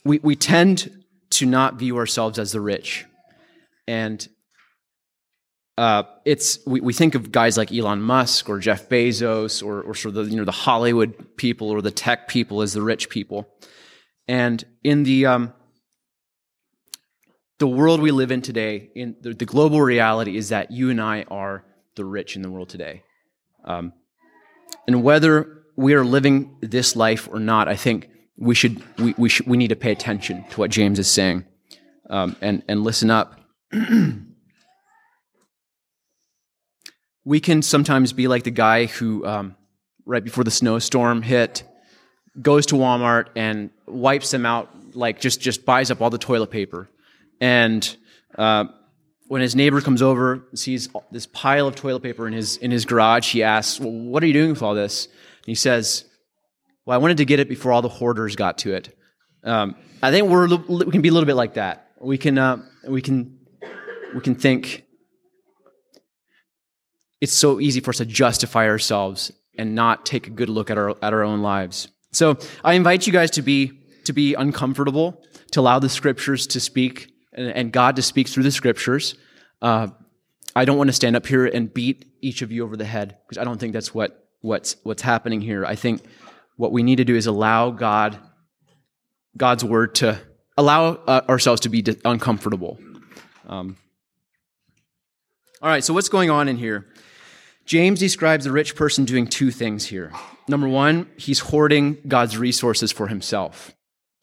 we 0.07 0.21
we 0.21 0.37
tend 0.37 1.05
to 1.33 1.45
not 1.47 1.75
view 1.75 1.99
ourselves 1.99 2.39
as 2.39 2.53
the 2.53 2.63
rich, 2.63 3.05
and 3.87 4.27
uh, 5.83 6.05
it's 6.25 6.65
we, 6.65 6.81
we 6.81 6.93
think 6.93 7.17
of 7.17 7.33
guys 7.33 7.59
like 7.59 7.73
Elon 7.73 8.01
Musk 8.01 8.49
or 8.49 8.61
Jeff 8.61 8.89
Bezos 8.89 9.67
or 9.67 9.83
or 9.83 9.97
sort 9.97 10.17
of 10.17 10.27
the, 10.27 10.31
you 10.31 10.37
know 10.37 10.45
the 10.45 10.53
Hollywood 10.53 11.37
people 11.37 11.71
or 11.71 11.83
the 11.83 11.91
tech 11.91 12.29
people 12.29 12.63
as 12.63 12.73
the 12.73 12.83
rich 12.83 13.09
people, 13.09 13.49
and 14.29 14.65
in 14.85 15.03
the 15.03 15.27
um, 15.27 15.53
the 17.59 17.67
world 17.67 18.01
we 18.01 18.13
live 18.13 18.31
in 18.31 18.43
today, 18.43 18.91
in 18.95 19.17
the, 19.23 19.35
the, 19.35 19.45
global 19.45 19.83
reality, 19.83 20.37
is 20.37 20.51
that 20.51 20.71
you 20.71 20.89
and 20.89 21.01
I 21.01 21.25
are 21.29 21.65
the 21.97 22.05
rich 22.05 22.37
in 22.37 22.43
the 22.43 22.51
world 22.51 22.69
today. 22.69 23.03
Um, 23.65 23.93
and 24.87 25.03
whether 25.03 25.65
we 25.75 25.95
are 25.95 26.05
living 26.05 26.59
this 26.61 26.95
life 26.95 27.29
or 27.29 27.41
not, 27.41 27.67
I 27.67 27.75
think 27.75 28.09
we 28.37 28.55
should 28.55 28.81
we, 29.01 29.17
we 29.19 29.29
should 29.29 29.49
we 29.49 29.57
need 29.57 29.69
to 29.69 29.77
pay 29.77 29.91
attention 29.91 30.45
to 30.51 30.61
what 30.61 30.71
James 30.71 31.01
is 31.01 31.11
saying 31.11 31.45
um, 32.09 32.37
and 32.41 32.63
and 32.69 32.85
listen 32.85 33.11
up. 33.11 33.41
we 37.25 37.41
can 37.41 37.63
sometimes 37.63 38.13
be 38.13 38.29
like 38.29 38.45
the 38.45 38.51
guy 38.51 38.87
who, 38.87 39.25
um, 39.27 39.57
right 40.05 40.25
before 40.25 40.45
the 40.45 40.51
snowstorm 40.51 41.23
hit, 41.23 41.63
goes 42.41 42.67
to 42.67 42.75
Walmart 42.77 43.27
and 43.37 43.71
wipes 43.87 44.31
them 44.31 44.47
out, 44.47 44.71
like 44.95 45.21
just 45.21 45.41
just 45.41 45.65
buys 45.65 45.91
up 45.91 46.01
all 46.01 46.11
the 46.11 46.19
toilet 46.19 46.51
paper 46.51 46.89
and 47.43 47.97
uh, 48.39 48.67
when 49.27 49.43
his 49.43 49.57
neighbor 49.57 49.81
comes 49.81 50.01
over, 50.01 50.45
sees 50.55 50.89
this 51.11 51.27
pile 51.27 51.67
of 51.67 51.75
toilet 51.75 52.05
paper 52.05 52.29
in 52.29 52.33
his 52.33 52.57
in 52.59 52.71
his 52.71 52.85
garage, 52.85 53.33
he 53.33 53.43
asks, 53.43 53.81
"Well, 53.81 53.91
what 53.91 54.23
are 54.23 54.27
you 54.27 54.33
doing 54.33 54.51
with 54.51 54.63
all 54.63 54.75
this?" 54.75 55.07
And 55.07 55.47
he 55.47 55.57
says, 55.57 56.05
"Well, 56.87 56.95
I 56.95 56.99
wanted 56.99 57.17
to 57.17 57.25
get 57.25 57.41
it 57.41 57.49
before 57.49 57.73
all 57.73 57.83
the 57.83 57.89
hoarders 57.89 58.37
got 58.37 58.59
to 58.59 58.75
it." 58.75 58.97
Um, 59.43 59.75
I 60.03 60.13
think 60.13 60.29
we're 60.29 60.47
we 60.47 60.93
can 60.93 61.03
be 61.03 61.09
a 61.09 61.13
little 61.13 61.27
bit 61.27 61.35
like 61.35 61.55
that. 61.55 61.89
We 62.01 62.17
can 62.17 62.39
uh, 62.39 62.63
we 62.87 63.03
can 63.03 63.41
we 64.15 64.21
can 64.21 64.37
think 64.37 64.85
it's 67.23 67.33
so 67.33 67.61
easy 67.61 67.79
for 67.79 67.91
us 67.91 67.99
to 67.99 68.05
justify 68.05 68.67
ourselves 68.67 69.31
and 69.57 69.77
not 69.77 70.05
take 70.05 70.27
a 70.27 70.31
good 70.31 70.49
look 70.49 70.71
at 70.71 70.77
our 70.77 70.91
at 71.01 71.15
our 71.15 71.23
own 71.23 71.41
lives. 71.41 71.89
So 72.11 72.37
I 72.65 72.75
invite 72.75 73.07
you 73.07 73.13
guys 73.13 73.31
to 73.33 73.43
be 73.43 73.81
to 74.05 74.13
be 74.13 74.35
uncomfortable, 74.35 75.23
to 75.53 75.61
allow 75.61 75.79
the 75.79 75.89
scriptures 75.89 76.49
to 76.49 76.61
speak 76.61 77.13
and, 77.33 77.49
and 77.49 77.73
God 77.73 77.97
to 77.97 78.03
speak 78.03 78.29
through 78.29 78.43
the 78.43 78.51
scriptures. 78.51 79.15
Uh, 79.63 79.89
I 80.57 80.65
don't 80.65 80.77
want 80.77 80.89
to 80.89 80.93
stand 80.93 81.15
up 81.15 81.27
here 81.27 81.47
and 81.47 81.73
beat 81.73 82.05
each 82.21 82.43
of 82.43 82.51
you 82.51 82.65
over 82.65 82.77
the 82.77 82.85
head 82.85 83.17
because 83.27 83.39
I 83.39 83.45
don't 83.45 83.59
think 83.59 83.73
that's 83.73 83.95
what, 83.95 84.29
what's, 84.41 84.77
what's 84.83 85.03
happening 85.03 85.41
here. 85.41 85.65
I 85.65 85.77
think 85.77 86.03
what 86.57 86.73
we 86.73 86.83
need 86.83 86.97
to 86.97 87.05
do 87.05 87.15
is 87.15 87.27
allow 87.27 87.71
God, 87.71 88.19
God's 89.37 89.65
word 89.65 89.95
to 89.97 90.21
allow 90.59 90.95
uh, 91.07 91.23
ourselves 91.29 91.63
to 91.63 91.69
be 91.69 91.85
uncomfortable. 92.05 92.79
Um, 93.47 93.77
all 95.63 95.69
right, 95.69 95.85
so 95.85 95.95
what's 95.95 96.09
going 96.09 96.29
on 96.29 96.49
in 96.49 96.57
here? 96.57 96.92
James 97.65 98.01
describes 98.01 98.45
the 98.45 98.53
rich 98.53 98.75
person 98.75 99.05
doing 99.05 99.27
two 99.27 99.51
things 99.51 99.87
here. 99.87 100.13
Number 100.49 100.69
one, 100.69 101.09
he's 101.17 101.39
hoarding 101.39 101.99
God's 102.07 102.37
resources 102.37 102.91
for 102.91 103.07
himself. 103.07 103.75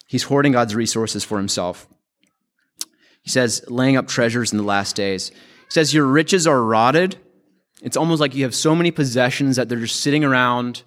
He's 0.07 0.23
hoarding 0.23 0.51
God's 0.51 0.75
resources 0.75 1.23
for 1.23 1.37
himself. 1.37 1.87
He 3.21 3.29
says, 3.29 3.63
laying 3.67 3.95
up 3.95 4.07
treasures 4.07 4.51
in 4.51 4.57
the 4.57 4.63
last 4.63 4.95
days. 4.95 5.29
He 5.29 5.71
says, 5.71 5.93
Your 5.93 6.05
riches 6.05 6.47
are 6.47 6.61
rotted. 6.61 7.17
It's 7.81 7.95
almost 7.95 8.19
like 8.19 8.35
you 8.35 8.43
have 8.43 8.55
so 8.55 8.75
many 8.75 8.91
possessions 8.91 9.55
that 9.55 9.69
they're 9.69 9.79
just 9.79 10.01
sitting 10.01 10.23
around, 10.23 10.83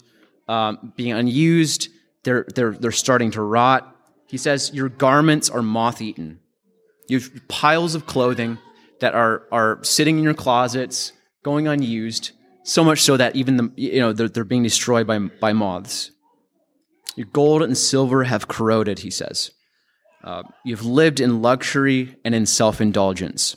um, 0.49 0.93
being 0.97 1.13
unused. 1.13 1.89
They're, 2.25 2.47
they're, 2.55 2.73
they're 2.73 2.93
starting 2.93 3.31
to 3.33 3.43
rot. 3.43 3.97
He 4.29 4.37
says, 4.37 4.73
Your 4.75 4.89
garments 4.89 5.49
are 5.51 5.63
moth 5.63 6.03
eaten. 6.03 6.41
You 7.09 7.21
have 7.21 7.49
piles 7.49 7.95
of 7.95 8.07
clothing. 8.07 8.59
that 9.01 9.15
are, 9.15 9.43
are 9.51 9.83
sitting 9.83 10.19
in 10.19 10.23
your 10.25 10.35
closets, 10.35 11.13
going 11.43 11.67
unused, 11.67 12.31
so 12.65 12.85
much 12.85 13.03
so 13.03 13.17
that 13.17 13.35
even 13.37 13.57
the, 13.57 13.73
you 13.77 14.01
know, 14.01 14.13
they're, 14.13 14.29
they're 14.29 14.45
being 14.45 14.63
destroyed 14.63 15.07
by, 15.07 15.19
by 15.19 15.53
moths. 15.53 16.11
Your 17.17 17.27
gold 17.27 17.63
and 17.63 17.77
silver 17.77 18.25
have 18.25 18.49
corroded, 18.49 19.01
he 19.01 19.11
says. 19.11 19.51
Uh, 20.25 20.45
you've 20.65 20.85
lived 20.85 21.21
in 21.21 21.43
luxury 21.43 22.17
and 22.25 22.35
in 22.35 22.47
self 22.47 22.81
indulgence. 22.81 23.57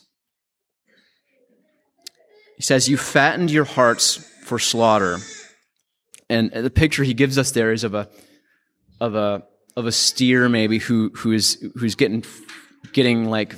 He 2.58 2.64
says, 2.64 2.90
You 2.90 2.98
fattened 2.98 3.52
your 3.52 3.66
hearts 3.66 4.16
for 4.44 4.60
slaughter. 4.60 5.18
And 6.30 6.52
the 6.52 6.72
picture 6.72 7.04
he 7.04 7.14
gives 7.14 7.38
us 7.38 7.52
there 7.52 7.72
is 7.72 7.84
of 7.84 7.94
a, 7.94 8.10
of 9.00 9.14
a, 9.14 9.44
of 9.78 9.86
a 9.86 9.92
steer 9.92 10.50
maybe 10.50 10.80
who, 10.80 11.12
who 11.16 11.32
is, 11.34 11.64
who's 11.76 11.96
getting, 11.96 12.24
getting 12.94 13.30
like 13.30 13.56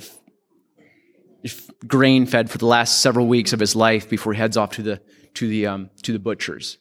grain 1.86 2.26
fed 2.26 2.50
for 2.50 2.58
the 2.58 2.66
last 2.66 3.00
several 3.00 3.26
weeks 3.26 3.52
of 3.52 3.60
his 3.60 3.76
life 3.76 4.08
before 4.08 4.32
he 4.32 4.38
heads 4.38 4.56
off 4.56 4.72
to 4.72 4.82
the, 4.82 5.00
to 5.34 5.48
the, 5.48 5.66
um, 5.66 5.90
to 6.02 6.12
the 6.12 6.18
butchers. 6.18 6.78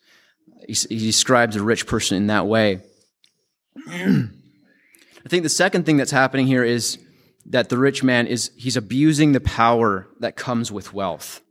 He, 0.67 0.73
he 0.73 0.99
describes 0.99 1.55
a 1.55 1.63
rich 1.63 1.85
person 1.85 2.17
in 2.17 2.27
that 2.27 2.47
way. 2.47 2.81
I 3.87 5.29
think 5.29 5.43
the 5.43 5.49
second 5.49 5.85
thing 5.85 5.97
that's 5.97 6.11
happening 6.11 6.47
here 6.47 6.63
is 6.63 6.97
that 7.47 7.69
the 7.69 7.77
rich 7.77 8.03
man 8.03 8.27
is 8.27 8.51
he's 8.55 8.77
abusing 8.77 9.31
the 9.31 9.39
power 9.39 10.07
that 10.19 10.35
comes 10.35 10.71
with 10.71 10.93
wealth. 10.93 11.41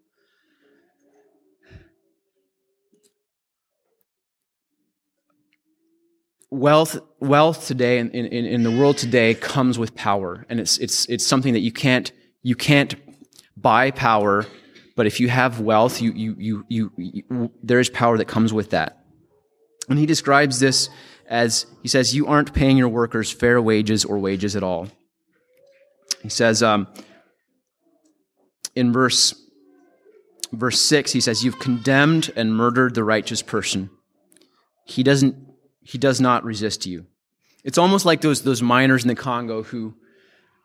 Wealth, 6.51 6.99
wealth 7.21 7.67
today 7.67 7.99
in, 7.99 8.11
in, 8.11 8.47
in 8.47 8.63
the 8.63 8.71
world 8.71 8.97
today 8.97 9.35
comes 9.35 9.79
with 9.79 9.95
power, 9.95 10.47
and 10.49 10.61
it's 10.61 10.79
it's 10.79 11.07
it's 11.07 11.27
something 11.27 11.53
that 11.55 11.61
you 11.61 11.73
can't 11.73 12.13
you 12.47 12.55
can't 12.55 12.95
buy 13.57 13.91
power, 13.91 14.47
but 14.95 15.05
if 15.09 15.19
you 15.19 15.29
have 15.29 15.59
wealth, 15.59 16.01
you 16.01 16.13
you 16.13 16.37
you, 16.39 16.65
you, 16.69 16.93
you 16.97 17.51
there 17.61 17.81
is 17.81 17.91
power 17.91 18.17
that 18.19 18.29
comes 18.29 18.53
with 18.53 18.71
that. 18.71 19.05
And 19.89 19.99
he 19.99 20.07
describes 20.07 20.61
this 20.61 20.89
as 21.29 21.67
he 21.83 21.89
says, 21.89 22.15
You 22.15 22.29
aren't 22.29 22.55
paying 22.55 22.77
your 22.77 22.89
workers 22.89 23.33
fair 23.33 23.61
wages 23.61 24.05
or 24.05 24.21
wages 24.21 24.55
at 24.55 24.63
all. 24.63 24.87
He 26.23 26.29
says 26.29 26.63
um, 26.63 26.87
in 28.77 28.93
verse, 28.93 29.35
verse 30.53 30.81
6, 30.81 31.11
he 31.11 31.21
says, 31.21 31.45
You've 31.45 31.59
condemned 31.59 32.31
and 32.37 32.57
murdered 32.57 32.95
the 32.95 33.03
righteous 33.03 33.43
person. 33.43 33.91
He, 34.85 35.03
doesn't, 35.03 35.35
he 35.81 35.99
does 35.99 36.21
not 36.21 36.45
resist 36.45 36.87
you. 36.87 37.07
It's 37.65 37.77
almost 37.77 38.05
like 38.05 38.21
those, 38.21 38.43
those 38.43 38.63
miners 38.63 39.03
in 39.03 39.09
the 39.09 39.17
Congo 39.17 39.65
who, 39.65 39.97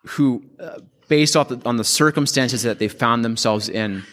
who 0.05 0.45
uh, 0.59 0.81
based 1.08 1.36
off 1.36 1.50
the, 1.50 1.62
on 1.65 1.77
the 1.77 1.84
circumstances 1.84 2.63
that 2.63 2.79
they 2.79 2.88
found 2.88 3.24
themselves 3.24 3.70
in, 3.70 4.03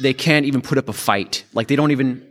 they 0.00 0.14
can't 0.14 0.46
even 0.46 0.60
put 0.60 0.78
up 0.78 0.88
a 0.88 0.92
fight. 0.92 1.44
Like 1.52 1.68
they 1.68 1.76
don't 1.76 1.90
even, 1.90 2.26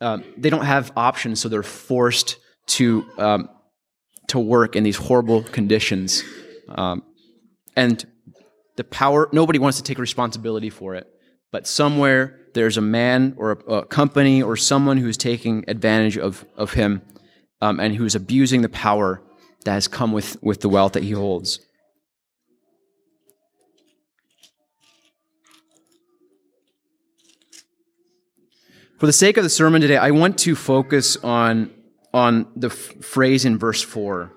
uh, 0.00 0.18
they 0.36 0.50
don't 0.50 0.64
have 0.64 0.92
options, 0.96 1.40
so 1.40 1.48
they're 1.48 1.62
forced 1.62 2.36
to 2.66 3.04
um, 3.18 3.48
to 4.28 4.38
work 4.38 4.76
in 4.76 4.84
these 4.84 4.96
horrible 4.96 5.42
conditions, 5.42 6.22
um, 6.68 7.02
and 7.76 8.06
the 8.76 8.84
power. 8.84 9.28
Nobody 9.32 9.58
wants 9.58 9.78
to 9.78 9.84
take 9.84 9.98
responsibility 9.98 10.70
for 10.70 10.94
it, 10.94 11.06
but 11.50 11.66
somewhere 11.66 12.38
there's 12.54 12.76
a 12.76 12.82
man 12.82 13.34
or 13.36 13.52
a, 13.52 13.72
a 13.72 13.86
company 13.86 14.42
or 14.42 14.56
someone 14.56 14.98
who's 14.98 15.16
taking 15.16 15.64
advantage 15.68 16.16
of 16.16 16.44
of 16.56 16.72
him, 16.74 17.02
um, 17.60 17.80
and 17.80 17.96
who's 17.96 18.14
abusing 18.14 18.62
the 18.62 18.68
power 18.68 19.22
that 19.64 19.72
has 19.72 19.88
come 19.88 20.12
with 20.12 20.36
with 20.42 20.60
the 20.60 20.68
wealth 20.68 20.92
that 20.92 21.02
he 21.02 21.12
holds. 21.12 21.60
For 29.00 29.06
the 29.06 29.14
sake 29.14 29.38
of 29.38 29.44
the 29.44 29.48
sermon 29.48 29.80
today, 29.80 29.96
I 29.96 30.10
want 30.10 30.36
to 30.40 30.54
focus 30.54 31.16
on 31.16 31.70
on 32.12 32.52
the 32.54 32.66
f- 32.66 33.02
phrase 33.02 33.46
in 33.46 33.56
verse 33.56 33.80
4. 33.80 34.30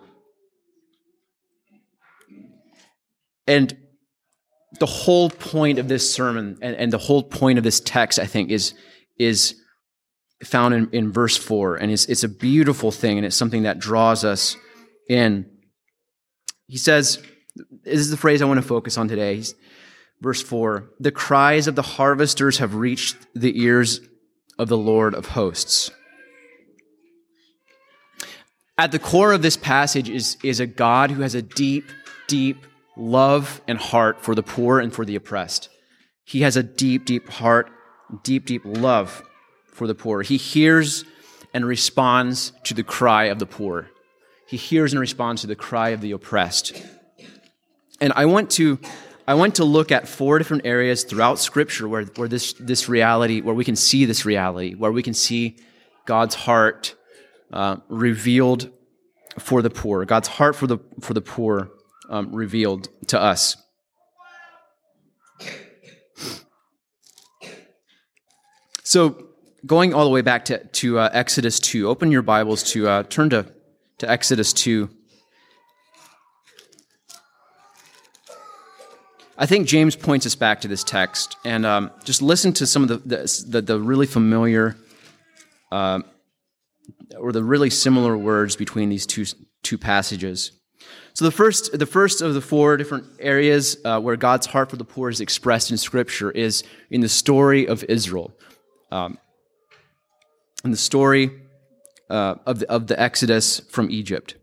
And 3.45 3.75
the 4.79 4.85
whole 4.85 5.29
point 5.29 5.79
of 5.79 5.89
this 5.89 6.13
sermon 6.13 6.59
and, 6.61 6.77
and 6.77 6.93
the 6.93 6.97
whole 6.97 7.23
point 7.23 7.57
of 7.57 7.65
this 7.65 7.81
text, 7.81 8.19
I 8.19 8.25
think, 8.25 8.51
is, 8.51 8.73
is 9.19 9.55
found 10.45 10.73
in, 10.75 10.89
in 10.93 11.11
verse 11.11 11.35
4. 11.35 11.75
And 11.75 11.91
it's, 11.91 12.05
it's 12.05 12.23
a 12.23 12.29
beautiful 12.29 12.91
thing, 12.91 13.17
and 13.17 13.25
it's 13.25 13.35
something 13.35 13.63
that 13.63 13.79
draws 13.79 14.23
us 14.23 14.55
in. 15.09 15.45
He 16.67 16.77
says, 16.77 17.21
This 17.83 17.99
is 17.99 18.11
the 18.11 18.17
phrase 18.17 18.41
I 18.41 18.45
want 18.45 18.61
to 18.61 18.67
focus 18.67 18.97
on 18.97 19.09
today. 19.09 19.35
He's, 19.35 19.55
verse 20.21 20.41
4 20.41 20.89
The 21.01 21.11
cries 21.11 21.67
of 21.67 21.75
the 21.75 21.81
harvesters 21.81 22.59
have 22.59 22.75
reached 22.75 23.17
the 23.35 23.61
ears 23.61 23.99
of 24.57 24.67
the 24.67 24.77
Lord 24.77 25.15
of 25.15 25.27
hosts. 25.27 25.91
At 28.77 28.91
the 28.91 28.99
core 28.99 29.33
of 29.33 29.41
this 29.41 29.57
passage 29.57 30.09
is, 30.09 30.37
is 30.43 30.59
a 30.59 30.65
God 30.65 31.11
who 31.11 31.21
has 31.21 31.35
a 31.35 31.41
deep, 31.41 31.85
deep 32.27 32.65
love 32.97 33.61
and 33.67 33.77
heart 33.77 34.21
for 34.21 34.35
the 34.35 34.43
poor 34.43 34.79
and 34.79 34.93
for 34.93 35.05
the 35.05 35.15
oppressed. 35.15 35.69
He 36.25 36.41
has 36.41 36.57
a 36.57 36.63
deep, 36.63 37.05
deep 37.05 37.29
heart, 37.29 37.69
deep, 38.23 38.45
deep 38.45 38.61
love 38.65 39.23
for 39.67 39.87
the 39.87 39.95
poor. 39.95 40.21
He 40.21 40.37
hears 40.37 41.05
and 41.53 41.65
responds 41.65 42.51
to 42.63 42.73
the 42.73 42.83
cry 42.83 43.25
of 43.25 43.39
the 43.39 43.45
poor. 43.45 43.89
He 44.47 44.57
hears 44.57 44.93
and 44.93 44.99
responds 44.99 45.41
to 45.41 45.47
the 45.47 45.55
cry 45.55 45.89
of 45.89 46.01
the 46.01 46.11
oppressed. 46.11 46.81
And 48.01 48.11
I 48.15 48.25
want 48.25 48.51
to, 48.51 48.79
I 49.25 49.35
want 49.35 49.55
to 49.55 49.63
look 49.63 49.91
at 49.91 50.07
four 50.07 50.37
different 50.37 50.65
areas 50.65 51.05
throughout 51.05 51.39
Scripture 51.39 51.87
where, 51.87 52.03
where 52.03 52.27
this, 52.27 52.53
this 52.53 52.89
reality, 52.89 53.39
where 53.39 53.55
we 53.55 53.63
can 53.63 53.77
see 53.77 54.03
this 54.03 54.25
reality, 54.25 54.73
where 54.75 54.91
we 54.91 55.01
can 55.01 55.13
see 55.13 55.57
God's 56.05 56.35
heart 56.35 56.95
uh, 57.53 57.77
revealed 57.87 58.69
for 59.39 59.61
the 59.61 59.69
poor, 59.69 60.03
God's 60.03 60.27
heart 60.27 60.55
for 60.55 60.67
the, 60.67 60.79
for 60.99 61.13
the 61.13 61.21
poor 61.21 61.71
um, 62.09 62.35
revealed 62.35 62.89
to 63.07 63.19
us. 63.19 63.55
So, 68.83 69.29
going 69.65 69.93
all 69.93 70.03
the 70.03 70.11
way 70.11 70.21
back 70.21 70.45
to, 70.45 70.63
to 70.65 70.99
uh, 70.99 71.09
Exodus 71.13 71.59
2, 71.61 71.87
open 71.87 72.11
your 72.11 72.21
Bibles 72.21 72.61
to 72.73 72.87
uh, 72.87 73.03
turn 73.03 73.29
to, 73.29 73.51
to 73.99 74.09
Exodus 74.09 74.51
2. 74.51 74.89
I 79.43 79.45
think 79.45 79.67
James 79.67 79.97
points 79.97 80.25
us 80.25 80.35
back 80.35 80.61
to 80.61 80.69
this 80.69 80.85
text, 80.85 81.35
and 81.43 81.65
um, 81.65 81.91
just 82.05 82.21
listen 82.21 82.53
to 82.53 82.65
some 82.65 82.81
of 82.81 82.87
the, 82.87 83.45
the, 83.45 83.61
the, 83.61 83.77
really 83.77 84.05
familiar 84.05 84.77
uh, 85.69 85.99
or 87.19 87.33
the 87.33 87.43
really 87.43 87.69
similar 87.69 88.15
words 88.15 88.55
between 88.55 88.87
these 88.87 89.05
two, 89.05 89.25
two 89.61 89.77
passages. 89.77 90.53
So 91.13 91.25
the 91.25 91.31
first, 91.31 91.77
the 91.77 91.85
first 91.85 92.21
of 92.21 92.33
the 92.33 92.39
four 92.39 92.77
different 92.77 93.03
areas 93.19 93.75
uh, 93.83 93.99
where 93.99 94.15
God's 94.15 94.47
heart 94.47 94.69
for 94.69 94.77
the 94.77 94.85
poor 94.85 95.09
is 95.09 95.19
expressed 95.19 95.71
in 95.71 95.77
Scripture 95.77 96.31
is 96.31 96.63
in 96.89 97.01
the 97.01 97.09
story 97.09 97.67
of 97.67 97.83
Israel, 97.89 98.33
um, 98.93 99.17
in 100.63 100.71
the 100.71 100.77
story 100.77 101.31
uh, 102.09 102.35
of, 102.45 102.59
the, 102.59 102.71
of 102.71 102.87
the 102.87 102.97
Exodus 102.97 103.59
from 103.59 103.91
Egypt. 103.91 104.35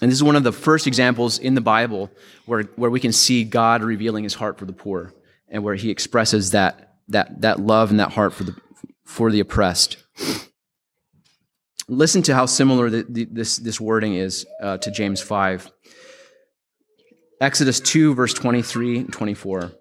And 0.00 0.10
this 0.10 0.16
is 0.16 0.22
one 0.22 0.36
of 0.36 0.44
the 0.44 0.52
first 0.52 0.86
examples 0.86 1.38
in 1.38 1.54
the 1.54 1.60
Bible 1.60 2.10
where, 2.46 2.62
where 2.76 2.90
we 2.90 3.00
can 3.00 3.12
see 3.12 3.44
God 3.44 3.82
revealing 3.82 4.24
his 4.24 4.34
heart 4.34 4.58
for 4.58 4.64
the 4.64 4.72
poor 4.72 5.12
and 5.48 5.64
where 5.64 5.74
he 5.74 5.90
expresses 5.90 6.52
that, 6.52 6.96
that, 7.08 7.40
that 7.40 7.58
love 7.58 7.90
and 7.90 7.98
that 7.98 8.12
heart 8.12 8.32
for 8.32 8.44
the, 8.44 8.56
for 9.04 9.32
the 9.32 9.40
oppressed. 9.40 9.96
Listen 11.88 12.22
to 12.22 12.34
how 12.34 12.46
similar 12.46 12.90
the, 12.90 13.06
the, 13.08 13.24
this, 13.24 13.56
this 13.56 13.80
wording 13.80 14.14
is 14.14 14.46
uh, 14.62 14.76
to 14.78 14.90
James 14.90 15.20
5. 15.20 15.70
Exodus 17.40 17.80
2, 17.80 18.14
verse 18.14 18.34
23 18.34 18.98
and 18.98 19.12
24. 19.12 19.72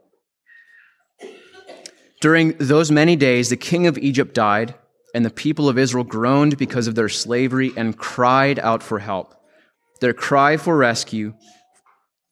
During 2.22 2.58
those 2.58 2.90
many 2.92 3.16
days, 3.16 3.50
the 3.50 3.58
king 3.58 3.86
of 3.86 3.98
Egypt 3.98 4.34
died, 4.34 4.74
and 5.14 5.26
the 5.26 5.30
people 5.30 5.70
of 5.70 5.78
Israel 5.78 6.04
groaned 6.04 6.58
because 6.58 6.88
of 6.88 6.96
their 6.96 7.10
slavery 7.10 7.72
and 7.76 7.98
cried 7.98 8.58
out 8.60 8.82
for 8.82 9.00
help. 9.00 9.37
Their 10.00 10.14
cry 10.14 10.58
for 10.58 10.78
rescue 10.78 11.34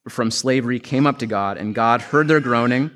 from 0.08 0.30
slavery 0.30 0.78
came 0.78 1.06
up 1.06 1.18
to 1.18 1.26
God, 1.26 1.58
and 1.58 1.74
God 1.74 2.00
heard 2.00 2.28
their 2.28 2.40
groaning, 2.40 2.90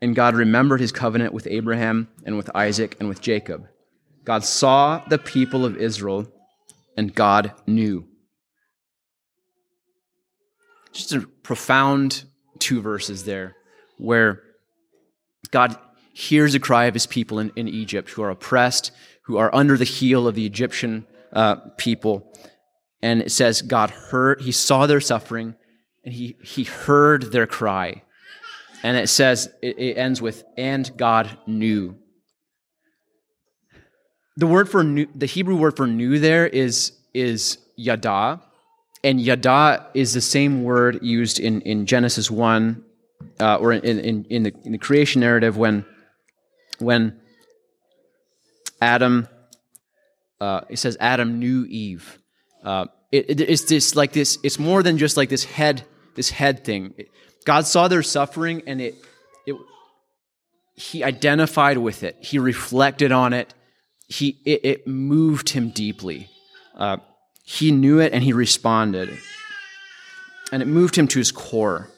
and 0.00 0.16
God 0.16 0.34
remembered 0.34 0.80
his 0.80 0.92
covenant 0.92 1.32
with 1.32 1.46
Abraham 1.46 2.08
and 2.24 2.36
with 2.36 2.50
Isaac 2.54 2.96
and 2.98 3.08
with 3.08 3.20
Jacob. 3.20 3.68
God 4.24 4.44
saw 4.44 5.02
the 5.08 5.18
people 5.18 5.64
of 5.64 5.76
Israel, 5.76 6.26
and 6.96 7.14
God 7.14 7.52
knew. 7.66 8.06
Just 10.92 11.12
a 11.12 11.20
profound 11.20 12.24
two 12.58 12.80
verses 12.80 13.24
there 13.24 13.54
where 13.98 14.42
God 15.50 15.78
hears 16.12 16.54
the 16.54 16.58
cry 16.58 16.86
of 16.86 16.94
his 16.94 17.06
people 17.06 17.38
in, 17.38 17.52
in 17.56 17.68
Egypt 17.68 18.10
who 18.10 18.22
are 18.22 18.30
oppressed, 18.30 18.90
who 19.22 19.36
are 19.36 19.54
under 19.54 19.76
the 19.76 19.84
heel 19.84 20.26
of 20.26 20.34
the 20.34 20.46
Egyptian 20.46 21.06
uh, 21.32 21.56
people. 21.76 22.32
And 23.06 23.22
it 23.22 23.30
says 23.30 23.62
God 23.62 23.90
heard, 23.90 24.40
he 24.40 24.50
saw 24.50 24.88
their 24.88 25.00
suffering, 25.00 25.54
and 26.04 26.12
he, 26.12 26.36
he 26.42 26.64
heard 26.64 27.30
their 27.30 27.46
cry. 27.46 28.02
and 28.82 28.96
it 28.96 29.08
says, 29.08 29.48
it, 29.62 29.78
it 29.78 29.96
ends 29.96 30.20
with, 30.20 30.42
and 30.56 30.90
God 30.96 31.38
knew. 31.46 31.94
The 34.36 34.48
word 34.48 34.68
for 34.68 34.82
new, 34.82 35.06
the 35.14 35.26
Hebrew 35.26 35.54
word 35.54 35.76
for 35.76 35.86
knew 35.86 36.18
there 36.18 36.48
is, 36.48 36.98
is 37.14 37.58
yada, 37.76 38.42
and 39.04 39.20
yada 39.20 39.86
is 39.94 40.12
the 40.12 40.20
same 40.20 40.64
word 40.64 40.98
used 41.00 41.38
in, 41.38 41.60
in 41.60 41.86
Genesis 41.86 42.28
1 42.28 42.84
uh, 43.38 43.56
or 43.58 43.72
in, 43.72 43.84
in, 43.84 44.24
in, 44.24 44.42
the, 44.42 44.52
in 44.64 44.72
the 44.72 44.78
creation 44.78 45.20
narrative 45.20 45.56
when, 45.56 45.84
when 46.80 47.20
Adam, 48.80 49.28
uh, 50.40 50.62
it 50.68 50.80
says 50.80 50.96
Adam 50.98 51.38
knew 51.38 51.64
Eve. 51.66 52.18
Uh, 52.64 52.86
it, 53.12 53.30
it, 53.30 53.40
it's 53.40 53.64
this 53.64 53.94
like 53.94 54.12
this. 54.12 54.38
It's 54.42 54.58
more 54.58 54.82
than 54.82 54.98
just 54.98 55.16
like 55.16 55.28
this 55.28 55.44
head, 55.44 55.84
this 56.14 56.30
head 56.30 56.64
thing. 56.64 56.94
God 57.44 57.66
saw 57.66 57.88
their 57.88 58.02
suffering, 58.02 58.62
and 58.66 58.80
it, 58.80 58.96
it, 59.46 59.56
he 60.74 61.04
identified 61.04 61.78
with 61.78 62.02
it. 62.02 62.16
He 62.20 62.38
reflected 62.38 63.12
on 63.12 63.32
it. 63.32 63.54
He, 64.08 64.40
it, 64.44 64.64
it 64.64 64.86
moved 64.86 65.50
him 65.50 65.70
deeply. 65.70 66.28
Uh, 66.74 66.98
he 67.44 67.70
knew 67.70 68.00
it, 68.00 68.12
and 68.12 68.22
he 68.22 68.32
responded, 68.32 69.16
and 70.50 70.62
it 70.62 70.66
moved 70.66 70.96
him 70.96 71.06
to 71.08 71.18
his 71.18 71.30
core. 71.30 71.88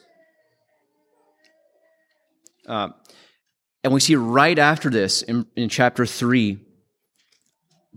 Uh, 2.67 2.89
and 3.83 3.93
we 3.93 3.99
see 3.99 4.15
right 4.15 4.59
after 4.59 4.91
this 4.91 5.23
in, 5.23 5.47
in 5.55 5.69
chapter 5.69 6.05
3, 6.05 6.59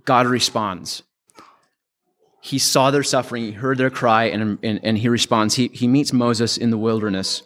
God 0.07 0.27
responds. 0.27 1.03
He 2.45 2.59
saw 2.59 2.91
their 2.91 3.05
suffering, 3.05 3.45
he 3.45 3.53
heard 3.53 3.79
their 3.79 3.89
cry, 3.89 4.25
and, 4.25 4.59
and, 4.65 4.81
and 4.83 4.99
he 4.99 5.09
responds. 5.09 5.55
He, 5.55 5.69
he 5.69 5.87
meets 5.87 6.13
Moses 6.13 6.57
in 6.57 6.71
the 6.71 6.77
wilderness 6.77 7.45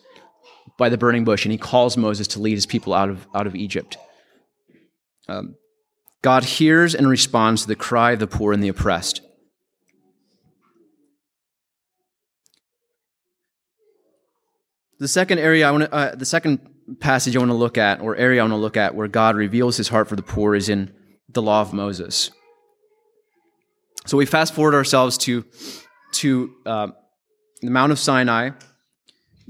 by 0.78 0.88
the 0.88 0.96
burning 0.96 1.22
bush, 1.22 1.44
and 1.44 1.52
he 1.52 1.58
calls 1.58 1.98
Moses 1.98 2.26
to 2.28 2.40
lead 2.40 2.54
his 2.54 2.64
people 2.64 2.94
out 2.94 3.10
of, 3.10 3.26
out 3.34 3.46
of 3.46 3.54
Egypt. 3.54 3.98
Um, 5.28 5.56
God 6.22 6.44
hears 6.44 6.94
and 6.94 7.06
responds 7.06 7.62
to 7.62 7.68
the 7.68 7.76
cry 7.76 8.12
of 8.12 8.20
the 8.20 8.26
poor 8.26 8.54
and 8.54 8.62
the 8.62 8.68
oppressed. 8.68 9.20
The 14.98 15.08
second 15.08 15.40
area 15.40 15.68
I 15.68 15.72
want 15.72 15.84
to, 15.84 15.92
uh, 15.92 16.14
the 16.14 16.24
second 16.24 16.60
passage 17.00 17.36
I 17.36 17.38
want 17.38 17.50
to 17.50 17.54
look 17.54 17.76
at, 17.76 18.00
or 18.00 18.16
area 18.16 18.40
I 18.40 18.44
want 18.44 18.52
to 18.52 18.56
look 18.56 18.78
at, 18.78 18.94
where 18.94 19.08
God 19.08 19.36
reveals 19.36 19.76
His 19.76 19.88
heart 19.88 20.08
for 20.08 20.16
the 20.16 20.22
poor, 20.22 20.54
is 20.54 20.70
in 20.70 20.94
the 21.28 21.42
Law 21.42 21.60
of 21.60 21.74
Moses. 21.74 22.30
So 24.06 24.16
we 24.16 24.26
fast 24.26 24.54
forward 24.54 24.74
ourselves 24.74 25.18
to 25.18 25.44
to 26.12 26.54
uh, 26.64 26.88
the 27.60 27.70
Mount 27.70 27.92
of 27.92 27.98
Sinai. 27.98 28.50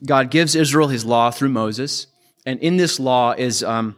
God 0.05 0.31
gives 0.31 0.55
Israel 0.55 0.89
His 0.89 1.05
law 1.05 1.31
through 1.31 1.51
Moses, 1.51 2.07
and 2.45 2.59
in 2.61 2.77
this 2.77 2.99
law 2.99 3.33
is 3.33 3.63
um, 3.63 3.97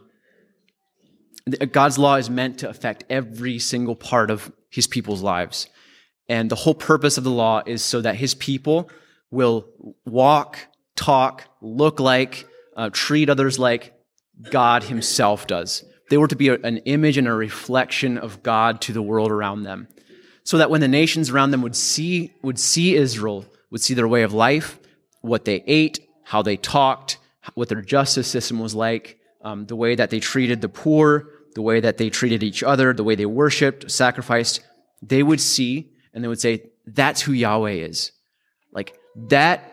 God's 1.73 1.99
law 1.99 2.17
is 2.17 2.29
meant 2.29 2.59
to 2.59 2.69
affect 2.69 3.05
every 3.09 3.59
single 3.59 3.97
part 3.97 4.31
of 4.31 4.53
His 4.69 4.87
people's 4.87 5.23
lives, 5.23 5.69
and 6.29 6.51
the 6.51 6.57
whole 6.57 6.75
purpose 6.75 7.19
of 7.19 7.25
the 7.25 7.31
law 7.31 7.63
is 7.65 7.83
so 7.83 8.01
that 8.01 8.17
His 8.17 8.35
people 8.35 8.91
will 9.31 9.69
walk 10.05 10.59
talk, 10.99 11.45
look 11.63 12.01
like, 12.01 12.47
uh, 12.77 12.91
treat 12.93 13.31
others 13.31 13.59
like 13.59 13.95
God 14.51 14.83
Himself 14.83 15.47
does. 15.47 15.85
They 16.11 16.17
were 16.17 16.29
to 16.29 16.37
be 16.37 16.49
an 16.49 16.79
image 16.79 17.17
and 17.17 17.29
a 17.29 17.33
reflection 17.33 18.19
of 18.19 18.43
God 18.43 18.81
to 18.83 18.93
the 18.93 19.03
world 19.03 19.31
around 19.31 19.63
them. 19.63 19.89
So 20.49 20.57
that 20.57 20.71
when 20.71 20.81
the 20.81 20.89
nations 20.89 21.29
around 21.29 21.51
them 21.51 21.61
would 21.61 21.77
see, 21.77 22.33
would 22.41 22.59
see 22.59 22.95
Israel, 22.95 23.45
would 23.71 23.83
see 23.83 23.93
their 23.93 24.09
way 24.09 24.23
of 24.23 24.33
life, 24.33 24.79
what 25.21 25.45
they 25.45 25.63
ate, 25.67 26.01
how 26.25 26.41
they 26.41 26.57
talked, 26.57 27.19
what 27.53 27.69
their 27.69 27.83
justice 27.83 28.29
system 28.29 28.59
was 28.59 28.75
like, 28.75 29.21
um, 29.43 29.67
the 29.67 29.77
way 29.77 29.95
that 29.95 30.09
they 30.09 30.21
treated 30.21 30.63
the 30.63 30.69
poor, 30.71 31.29
the 31.55 31.61
way 31.61 31.81
that 31.81 31.99
they 31.99 32.09
treated 32.09 32.43
each 32.43 32.63
other, 32.63 32.95
the 32.95 33.05
way 33.05 33.15
they 33.15 33.27
worshiped, 33.27 33.91
sacrificed, 33.91 34.63
they 35.03 35.23
would 35.23 35.43
see 35.43 35.91
and 36.15 36.25
they 36.25 36.29
would 36.29 36.41
say, 36.41 36.63
that's 36.87 37.21
who 37.21 37.33
Yahweh 37.33 37.73
is. 37.73 38.13
Like 38.73 38.99
that 39.29 39.71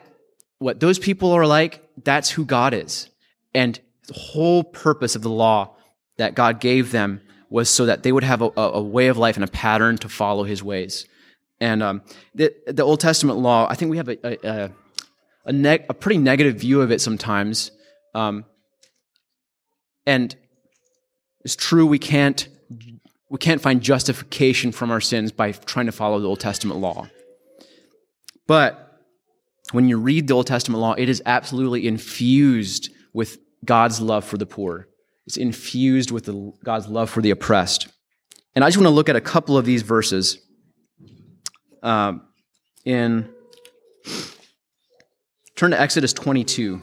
what 0.57 0.81
those 0.81 0.99
people 0.99 1.31
are 1.31 1.47
like, 1.47 1.87
that's 2.03 2.29
who 2.29 2.43
God 2.43 2.73
is. 2.73 3.09
And 3.53 3.79
the 4.07 4.13
whole 4.13 4.61
purpose 4.61 5.15
of 5.15 5.21
the 5.21 5.29
law 5.29 5.77
that 6.17 6.35
God 6.35 6.59
gave 6.59 6.91
them 6.91 7.21
was 7.49 7.69
so 7.69 7.85
that 7.85 8.03
they 8.03 8.11
would 8.11 8.23
have 8.23 8.41
a, 8.41 8.51
a 8.55 8.81
way 8.81 9.07
of 9.07 9.17
life 9.17 9.35
and 9.35 9.43
a 9.43 9.47
pattern 9.47 9.97
to 9.99 10.09
follow 10.09 10.43
his 10.43 10.63
ways. 10.63 11.05
And 11.59 11.81
um, 11.81 12.01
the, 12.33 12.53
the 12.67 12.83
Old 12.83 12.99
Testament 12.99 13.39
law, 13.39 13.67
I 13.69 13.75
think 13.75 13.91
we 13.91 13.97
have 13.97 14.09
a, 14.09 14.17
a, 14.27 14.71
a, 15.45 15.79
a 15.89 15.93
pretty 15.93 16.17
negative 16.17 16.57
view 16.57 16.81
of 16.81 16.91
it 16.91 17.01
sometimes. 17.01 17.71
Um, 18.13 18.45
and 20.05 20.35
it's 21.43 21.55
true 21.55 21.85
we 21.85 21.99
can't 21.99 22.47
we 23.29 23.37
can't 23.39 23.61
find 23.61 23.81
justification 23.81 24.71
from 24.71 24.91
our 24.91 25.01
sins 25.01 25.31
by 25.31 25.51
trying 25.51 25.87
to 25.87 25.91
follow 25.91 26.19
the 26.19 26.27
Old 26.27 26.39
Testament 26.39 26.79
law. 26.79 27.07
But 28.47 29.01
when 29.71 29.89
you 29.89 29.97
read 29.97 30.27
the 30.27 30.35
Old 30.35 30.47
Testament 30.47 30.79
law, 30.79 30.93
it 30.93 31.09
is 31.09 31.21
absolutely 31.25 31.87
infused 31.87 32.91
with 33.13 33.39
God's 33.65 33.99
love 33.99 34.23
for 34.23 34.37
the 34.37 34.45
poor. 34.45 34.87
It's 35.27 35.37
infused 35.37 36.11
with 36.11 36.25
the, 36.25 36.53
God's 36.63 36.87
love 36.87 37.09
for 37.09 37.21
the 37.21 37.31
oppressed. 37.31 37.87
And 38.55 38.63
I 38.63 38.67
just 38.67 38.77
want 38.77 38.85
to 38.85 38.91
look 38.91 39.09
at 39.09 39.15
a 39.15 39.21
couple 39.21 39.57
of 39.57 39.65
these 39.65 39.81
verses 39.81 40.37
um, 41.81 42.21
in 42.85 43.29
turn 45.55 45.71
to 45.71 45.79
Exodus 45.79 46.13
22. 46.13 46.81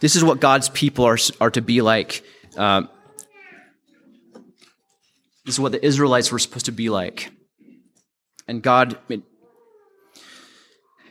This 0.00 0.16
is 0.16 0.22
what 0.22 0.38
God's 0.38 0.68
people 0.68 1.06
are, 1.06 1.16
are 1.40 1.50
to 1.50 1.62
be 1.62 1.80
like. 1.80 2.22
Uh, 2.56 2.82
this 5.44 5.54
is 5.54 5.60
what 5.60 5.72
the 5.72 5.84
Israelites 5.84 6.30
were 6.30 6.38
supposed 6.38 6.66
to 6.66 6.72
be 6.72 6.90
like. 6.90 7.32
And 8.46 8.62
God, 8.62 8.98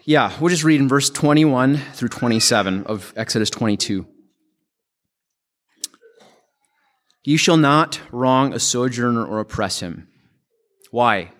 yeah, 0.05 0.31
we'll 0.39 0.49
just 0.49 0.63
read 0.63 0.81
in 0.81 0.87
verse 0.87 1.09
21 1.09 1.77
through 1.77 2.09
27 2.09 2.83
of 2.85 3.13
Exodus 3.15 3.49
22. 3.49 4.05
You 7.23 7.37
shall 7.37 7.57
not 7.57 8.01
wrong 8.11 8.53
a 8.53 8.59
sojourner 8.59 9.25
or 9.25 9.39
oppress 9.39 9.79
him. 9.79 10.07
Why? 10.91 11.31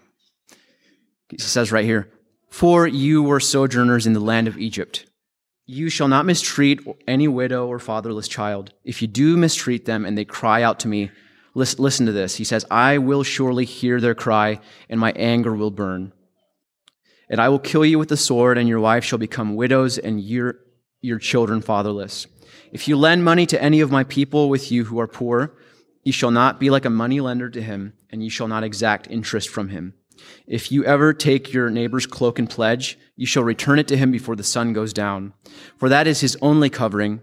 He 1.29 1.37
says 1.37 1.71
right 1.71 1.83
here, 1.83 2.09
For 2.49 2.87
you 2.87 3.21
were 3.21 3.39
sojourners 3.39 4.07
in 4.07 4.13
the 4.13 4.19
land 4.19 4.47
of 4.47 4.57
Egypt. 4.57 5.05
You 5.65 5.89
shall 5.89 6.07
not 6.07 6.25
mistreat 6.25 6.79
any 7.07 7.27
widow 7.27 7.67
or 7.67 7.79
fatherless 7.79 8.27
child. 8.27 8.73
If 8.83 9.01
you 9.01 9.07
do 9.07 9.35
mistreat 9.35 9.85
them 9.85 10.05
and 10.05 10.17
they 10.17 10.25
cry 10.25 10.61
out 10.63 10.79
to 10.81 10.87
me, 10.87 11.11
Listen, 11.55 11.83
listen 11.83 12.05
to 12.07 12.11
this. 12.11 12.35
He 12.35 12.43
says, 12.43 12.65
I 12.71 12.97
will 12.97 13.23
surely 13.23 13.65
hear 13.65 14.01
their 14.01 14.15
cry, 14.15 14.59
and 14.89 14.99
my 14.99 15.11
anger 15.11 15.53
will 15.53 15.71
burn. 15.71 16.11
And 17.33 17.41
I 17.41 17.49
will 17.49 17.57
kill 17.57 17.83
you 17.83 17.97
with 17.97 18.09
the 18.09 18.15
sword, 18.15 18.59
and 18.59 18.69
your 18.69 18.79
wife 18.79 19.03
shall 19.03 19.17
become 19.17 19.55
widows, 19.55 19.97
and 19.97 20.21
your, 20.21 20.59
your 21.01 21.17
children 21.17 21.61
fatherless. 21.61 22.27
If 22.71 22.87
you 22.87 22.95
lend 22.95 23.25
money 23.25 23.47
to 23.47 23.59
any 23.59 23.79
of 23.79 23.89
my 23.89 24.03
people 24.03 24.49
with 24.49 24.71
you 24.71 24.83
who 24.83 24.99
are 24.99 25.07
poor, 25.07 25.57
you 26.03 26.13
shall 26.13 26.29
not 26.29 26.59
be 26.59 26.69
like 26.69 26.85
a 26.85 26.91
money 26.91 27.21
lender 27.21 27.49
to 27.49 27.59
him, 27.59 27.93
and 28.11 28.23
you 28.23 28.29
shall 28.29 28.47
not 28.47 28.63
exact 28.63 29.07
interest 29.09 29.49
from 29.49 29.69
him. 29.69 29.95
If 30.45 30.71
you 30.71 30.85
ever 30.85 31.11
take 31.11 31.51
your 31.51 31.71
neighbor's 31.71 32.05
cloak 32.05 32.37
and 32.37 32.47
pledge, 32.47 32.99
you 33.15 33.25
shall 33.25 33.43
return 33.43 33.79
it 33.79 33.87
to 33.87 33.97
him 33.97 34.11
before 34.11 34.35
the 34.35 34.43
sun 34.43 34.71
goes 34.71 34.93
down. 34.93 35.33
For 35.79 35.89
that 35.89 36.05
is 36.05 36.21
his 36.21 36.37
only 36.39 36.69
covering, 36.69 37.19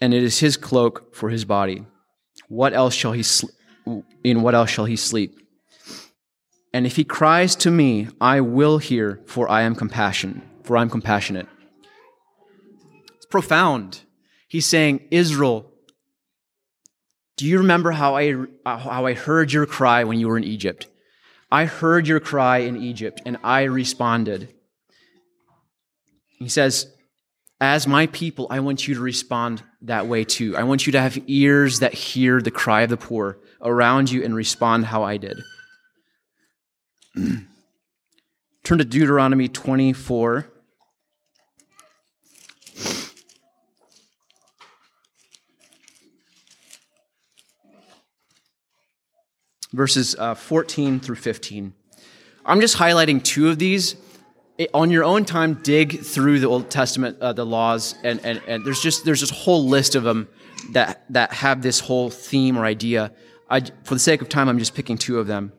and 0.00 0.14
it 0.14 0.22
is 0.22 0.38
his 0.38 0.56
cloak 0.56 1.16
for 1.16 1.30
his 1.30 1.44
body. 1.44 1.84
What 2.46 2.74
else 2.74 2.94
shall 2.94 3.10
he 3.10 3.24
sl- 3.24 3.48
in 4.22 4.42
what 4.42 4.54
else 4.54 4.70
shall 4.70 4.84
he 4.84 4.94
sleep? 4.94 5.41
And 6.74 6.86
if 6.86 6.96
he 6.96 7.04
cries 7.04 7.54
to 7.56 7.70
me, 7.70 8.08
I 8.20 8.40
will 8.40 8.78
hear, 8.78 9.20
for 9.26 9.48
I 9.50 9.62
am 9.62 9.74
compassion, 9.74 10.42
for 10.62 10.76
I 10.76 10.82
am 10.82 10.90
compassionate. 10.90 11.46
It's 13.16 13.26
profound. 13.26 14.00
He's 14.48 14.66
saying, 14.66 15.06
Israel, 15.10 15.70
do 17.36 17.46
you 17.46 17.58
remember 17.58 17.92
how 17.92 18.16
I, 18.16 18.34
how 18.64 19.06
I 19.06 19.14
heard 19.14 19.52
your 19.52 19.66
cry 19.66 20.04
when 20.04 20.18
you 20.18 20.28
were 20.28 20.36
in 20.36 20.44
Egypt? 20.44 20.86
I 21.50 21.66
heard 21.66 22.06
your 22.06 22.20
cry 22.20 22.58
in 22.58 22.82
Egypt, 22.82 23.20
and 23.26 23.36
I 23.44 23.64
responded. 23.64 24.54
He 26.38 26.48
says, 26.48 26.90
as 27.60 27.86
my 27.86 28.06
people, 28.08 28.46
I 28.50 28.60
want 28.60 28.88
you 28.88 28.94
to 28.94 29.00
respond 29.00 29.62
that 29.82 30.06
way 30.06 30.24
too. 30.24 30.56
I 30.56 30.64
want 30.64 30.86
you 30.86 30.92
to 30.92 31.00
have 31.00 31.18
ears 31.26 31.80
that 31.80 31.94
hear 31.94 32.40
the 32.40 32.50
cry 32.50 32.82
of 32.82 32.90
the 32.90 32.96
poor 32.96 33.38
around 33.60 34.10
you 34.10 34.24
and 34.24 34.34
respond 34.34 34.86
how 34.86 35.02
I 35.02 35.16
did. 35.16 35.38
Turn 38.64 38.78
to 38.78 38.84
Deuteronomy 38.84 39.48
24. 39.48 40.46
Verses 49.72 50.14
uh, 50.18 50.34
14 50.34 51.00
through 51.00 51.16
15. 51.16 51.72
I'm 52.44 52.60
just 52.60 52.76
highlighting 52.76 53.22
two 53.22 53.48
of 53.48 53.58
these. 53.58 53.96
It, 54.58 54.70
on 54.74 54.90
your 54.90 55.04
own 55.04 55.24
time, 55.24 55.54
dig 55.62 56.00
through 56.00 56.40
the 56.40 56.46
Old 56.46 56.70
Testament, 56.70 57.18
uh, 57.20 57.32
the 57.32 57.46
laws, 57.46 57.94
and, 58.04 58.20
and, 58.24 58.42
and 58.46 58.66
there's 58.66 58.80
just 58.80 59.04
there's 59.06 59.20
this 59.20 59.30
whole 59.30 59.66
list 59.66 59.94
of 59.94 60.02
them 60.02 60.28
that 60.72 61.04
that 61.10 61.32
have 61.32 61.62
this 61.62 61.80
whole 61.80 62.10
theme 62.10 62.58
or 62.58 62.66
idea. 62.66 63.12
I, 63.48 63.60
for 63.84 63.94
the 63.94 64.00
sake 64.00 64.20
of 64.20 64.28
time, 64.28 64.48
I'm 64.48 64.58
just 64.58 64.74
picking 64.74 64.98
two 64.98 65.18
of 65.18 65.26
them. 65.26 65.52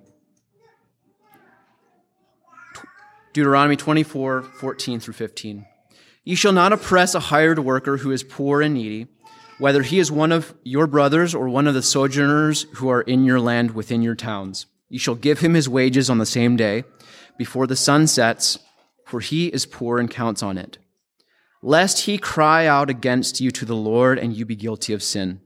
Deuteronomy 3.34 3.76
24, 3.76 4.44
14 4.44 5.00
through 5.00 5.14
15. 5.16 5.66
You 6.24 6.36
shall 6.36 6.54
not 6.54 6.72
oppress 6.72 7.16
a 7.16 7.20
hired 7.20 7.60
worker 7.60 7.98
who 7.98 8.12
is 8.12 8.24
poor 8.24 8.62
and 8.62 8.76
needy, 8.76 9.08
whether 9.58 9.82
he 9.82 10.00
is 10.00 10.12
one 10.12 10.32
of 10.32 10.54
your 10.64 10.88
brothers 10.88 11.34
or 11.36 11.50
one 11.50 11.68
of 11.68 11.74
the 11.74 11.82
sojourners 11.82 12.64
who 12.76 12.90
are 12.90 13.02
in 13.02 13.24
your 13.24 13.40
land 13.40 13.72
within 13.72 14.02
your 14.02 14.16
towns. 14.16 14.68
You 14.88 15.00
shall 15.00 15.16
give 15.16 15.40
him 15.40 15.56
his 15.56 15.68
wages 15.68 16.10
on 16.10 16.20
the 16.20 16.26
same 16.26 16.56
day, 16.56 16.84
before 17.38 17.66
the 17.66 17.76
sun 17.76 18.06
sets, 18.06 18.60
for 19.06 19.20
he 19.20 19.48
is 19.48 19.66
poor 19.66 19.98
and 19.98 20.10
counts 20.10 20.44
on 20.44 20.58
it. 20.58 20.78
Lest 21.64 22.02
he 22.02 22.18
cry 22.18 22.68
out 22.68 22.90
against 22.90 23.42
you 23.42 23.50
to 23.52 23.66
the 23.66 23.76
Lord 23.76 24.20
and 24.20 24.36
you 24.36 24.46
be 24.46 24.56
guilty 24.56 24.94
of 24.94 25.02
sin. 25.02 25.42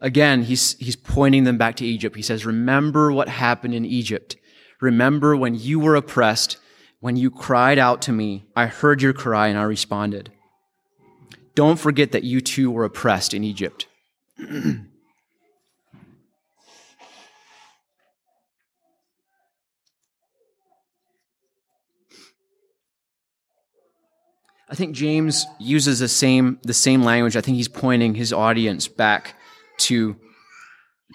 Again, 0.00 0.42
he's, 0.42 0.74
he's 0.78 0.96
pointing 0.96 1.44
them 1.44 1.58
back 1.58 1.76
to 1.76 1.86
Egypt. 1.86 2.16
He 2.16 2.22
says, 2.22 2.46
Remember 2.46 3.12
what 3.12 3.28
happened 3.28 3.74
in 3.74 3.84
Egypt. 3.84 4.36
Remember 4.80 5.36
when 5.36 5.54
you 5.54 5.78
were 5.78 5.94
oppressed, 5.94 6.56
when 7.00 7.16
you 7.16 7.30
cried 7.30 7.78
out 7.78 8.02
to 8.02 8.12
me. 8.12 8.44
I 8.56 8.66
heard 8.66 9.02
your 9.02 9.12
cry 9.12 9.48
and 9.48 9.58
I 9.58 9.62
responded. 9.62 10.30
Don't 11.54 11.78
forget 11.78 12.12
that 12.12 12.24
you 12.24 12.40
too 12.40 12.70
were 12.70 12.84
oppressed 12.84 13.34
in 13.34 13.44
Egypt. 13.44 13.86
I 24.70 24.76
think 24.76 24.94
James 24.94 25.46
uses 25.58 25.98
the 25.98 26.08
same 26.08 26.60
the 26.62 26.72
same 26.72 27.02
language. 27.02 27.36
I 27.36 27.40
think 27.40 27.56
he's 27.56 27.68
pointing 27.68 28.14
his 28.14 28.32
audience 28.32 28.86
back 28.86 29.34
to 29.78 30.16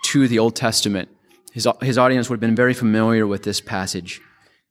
to 0.07 0.27
the 0.27 0.39
Old 0.39 0.57
Testament. 0.57 1.09
His 1.55 1.65
his 1.81 1.97
audience 1.97 2.29
would 2.29 2.35
have 2.35 2.41
been 2.41 2.53
very 2.53 2.73
familiar 2.73 3.25
with 3.25 3.43
this 3.43 3.61
passage. 3.61 4.19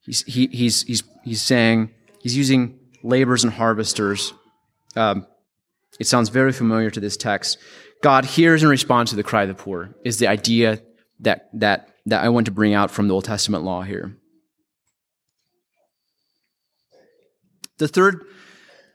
He's 0.02 0.22
he, 0.24 0.48
he's 0.48 0.82
he's 0.82 1.02
he's 1.24 1.40
saying 1.40 1.94
he's 2.20 2.36
using 2.36 2.78
laborers 3.02 3.42
and 3.42 3.54
harvesters. 3.54 4.34
Um, 4.94 5.26
it 5.98 6.06
sounds 6.06 6.28
very 6.28 6.52
familiar 6.52 6.90
to 6.90 7.00
this 7.00 7.16
text. 7.16 7.56
God 8.02 8.26
hears 8.26 8.62
and 8.62 8.68
responds 8.68 9.12
to 9.12 9.16
the 9.16 9.22
cry 9.22 9.44
of 9.44 9.48
the 9.48 9.54
poor. 9.54 9.94
Is 10.04 10.18
the 10.18 10.26
idea 10.26 10.82
that 11.20 11.48
that 11.54 11.88
that 12.04 12.22
I 12.22 12.28
want 12.28 12.44
to 12.46 12.52
bring 12.52 12.74
out 12.74 12.90
from 12.90 13.08
the 13.08 13.14
Old 13.14 13.24
Testament 13.24 13.64
law 13.64 13.80
here. 13.80 14.18
The 17.78 17.88
third 17.88 18.26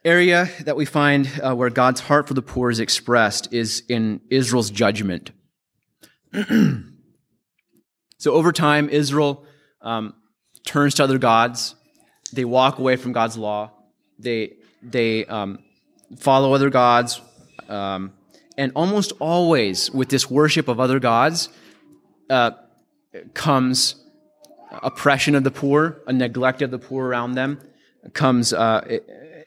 area 0.06 0.48
that 0.60 0.76
we 0.76 0.86
find 0.86 1.28
uh, 1.42 1.56
where 1.56 1.72
God's 1.72 2.02
heart 2.02 2.28
for 2.28 2.36
the 2.36 2.44
poor 2.44 2.70
is 2.70 2.80
expressed 2.80 3.52
is 3.52 3.82
in 3.90 4.22
Israel's 4.30 4.70
judgment. 4.70 5.32
so 8.20 8.34
over 8.34 8.52
time, 8.52 8.90
Israel 8.90 9.46
um, 9.82 10.14
turns 10.66 10.96
to 10.96 11.04
other 11.04 11.18
gods. 11.18 11.76
They 12.34 12.46
walk 12.46 12.78
away 12.78 12.98
from 12.98 13.14
God's 13.14 13.38
law. 13.38 13.72
They 14.20 14.58
they 14.84 15.26
um, 15.26 15.60
follow 16.18 16.54
other 16.54 16.70
gods, 16.70 17.22
um, 17.70 18.12
and 18.58 18.74
almost 18.76 19.14
always 19.20 19.90
with 19.92 20.10
this 20.10 20.30
worship 20.30 20.68
of 20.68 20.82
other 20.82 21.00
gods 21.00 21.48
uh, 22.30 22.52
comes 23.34 23.96
oppression 24.72 25.34
of 25.34 25.46
the 25.46 25.52
poor, 25.52 26.02
a 26.06 26.14
neglect 26.14 26.62
of 26.62 26.72
the 26.72 26.78
poor 26.78 27.08
around 27.08 27.34
them. 27.34 27.60
Comes 28.14 28.52
uh, 28.52 29.00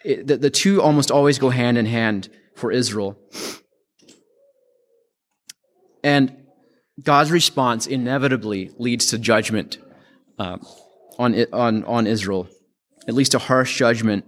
it, 0.03 0.27
the, 0.27 0.39
the 0.39 0.51
two 0.51 0.81
almost 0.81 1.11
always 1.11 1.39
go 1.39 1.51
hand 1.51 1.77
in 1.77 1.85
hand 1.87 2.31
for 2.55 2.73
Israel. 2.73 3.19
And 6.03 6.42
God's 7.01 7.31
response 7.31 7.87
inevitably 7.87 8.71
leads 8.79 9.07
to 9.09 9.19
judgment 9.19 9.79
uh, 10.39 10.59
on, 11.19 11.35
on, 11.53 11.85
on 11.85 12.07
Israel, 12.07 12.49
at 13.09 13.15
least 13.15 13.35
a 13.35 13.39
harsh 13.39 13.79
judgment. 13.79 14.25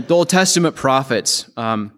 The 0.00 0.14
Old 0.14 0.28
Testament 0.28 0.76
prophets, 0.76 1.50
um, 1.56 1.92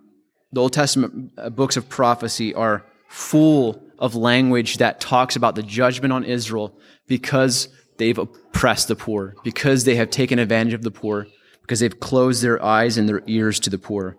the 0.52 0.60
Old 0.60 0.72
Testament 0.72 1.32
uh, 1.38 1.50
books 1.50 1.76
of 1.76 1.88
prophecy 1.88 2.54
are 2.54 2.84
full 3.08 3.82
of 3.98 4.14
language 4.14 4.78
that 4.78 5.00
talks 5.00 5.36
about 5.36 5.54
the 5.54 5.62
judgment 5.62 6.12
on 6.12 6.24
Israel 6.24 6.76
because 7.06 7.68
they've 7.98 8.18
oppressed 8.18 8.88
the 8.88 8.96
poor, 8.96 9.34
because 9.44 9.84
they 9.84 9.96
have 9.96 10.10
taken 10.10 10.38
advantage 10.38 10.72
of 10.72 10.82
the 10.82 10.90
poor, 10.90 11.26
because 11.60 11.80
they've 11.80 12.00
closed 12.00 12.42
their 12.42 12.62
eyes 12.64 12.96
and 12.96 13.08
their 13.08 13.22
ears 13.26 13.60
to 13.60 13.70
the 13.70 13.78
poor. 13.78 14.16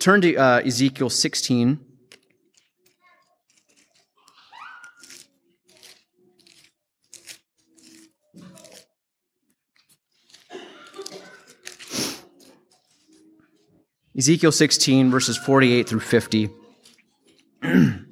Turn 0.00 0.20
to 0.22 0.34
uh, 0.36 0.60
Ezekiel 0.64 1.08
16. 1.08 1.80
Ezekiel 14.16 14.52
16, 14.52 15.10
verses 15.10 15.36
48 15.36 15.88
through 15.88 16.00
50. 16.00 16.50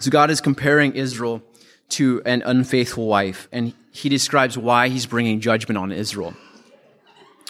So 0.00 0.12
God 0.12 0.30
is 0.30 0.40
comparing 0.40 0.92
Israel 0.92 1.42
to 1.90 2.22
an 2.24 2.42
unfaithful 2.46 3.06
wife, 3.08 3.48
and 3.50 3.74
he 3.90 4.08
describes 4.08 4.56
why 4.56 4.88
he's 4.88 5.06
bringing 5.06 5.40
judgment 5.40 5.76
on 5.76 5.90
Israel. 5.90 6.34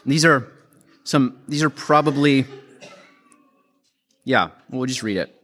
These 0.07 0.25
are 0.25 0.51
some, 1.09 1.39
these 1.49 1.63
are 1.63 1.71
probably, 1.71 2.45
yeah, 4.25 4.51
we'll 4.69 4.85
just 4.85 5.03
read 5.03 5.17
it. 5.17 5.35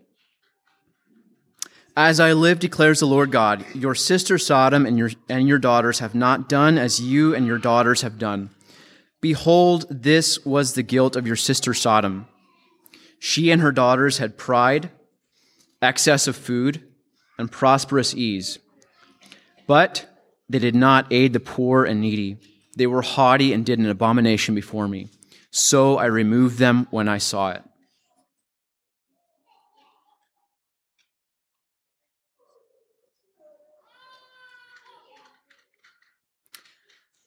As 1.97 2.21
I 2.21 2.35
live, 2.35 2.59
declares 2.59 3.01
the 3.01 3.07
Lord 3.07 3.33
God, 3.33 3.65
your 3.75 3.95
sister 3.95 4.37
Sodom 4.37 4.85
and 4.85 4.99
your, 4.99 5.11
and 5.27 5.49
your 5.49 5.59
daughters 5.59 6.01
have 6.01 6.15
not 6.15 6.51
done 6.51 6.77
as 6.77 7.01
you 7.01 7.35
and 7.35 7.47
your 7.47 7.57
daughters 7.57 8.03
have 8.03 8.19
done. 8.19 8.51
Behold, 9.23 9.87
this 9.89 10.45
was 10.45 10.75
the 10.75 10.83
guilt 10.83 11.17
of 11.17 11.27
your 11.27 11.35
sister 11.35 11.73
Sodom. 11.73 12.27
She 13.19 13.51
and 13.51 13.63
her 13.63 13.73
daughters 13.73 14.19
had 14.19 14.37
pride, 14.37 14.91
excess 15.81 16.27
of 16.27 16.37
food, 16.37 16.83
and 17.39 17.51
prosperous 17.51 18.15
ease. 18.15 18.59
But 19.67 20.05
they 20.47 20.59
did 20.59 20.75
not 20.75 21.11
aid 21.11 21.33
the 21.33 21.41
poor 21.41 21.87
and 21.87 22.03
needy. 22.03 22.37
They 22.77 22.87
were 22.87 23.01
haughty 23.01 23.55
and 23.55 23.65
did 23.65 23.79
an 23.79 23.89
abomination 23.89 24.55
before 24.55 24.89
me. 24.89 25.09
So 25.57 25.99
I 25.99 26.07
removed 26.07 26.59
them 26.59 26.89
when 26.91 27.09
I 27.09 27.19
saw 27.19 27.51
it. 27.51 27.63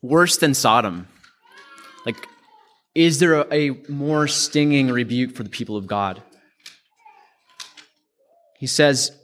Worse 0.01 0.35
than 0.35 0.53
Sodom. 0.53 1.07
Like, 2.05 2.17
is 2.93 3.19
there 3.19 3.35
a, 3.35 3.47
a 3.49 3.69
more 3.87 4.27
stinging 4.27 4.89
rebuke 4.91 5.33
for 5.33 5.43
the 5.43 5.49
people 5.49 5.77
of 5.77 5.87
God? 5.87 6.21
He 8.59 8.67
says, 8.67 9.17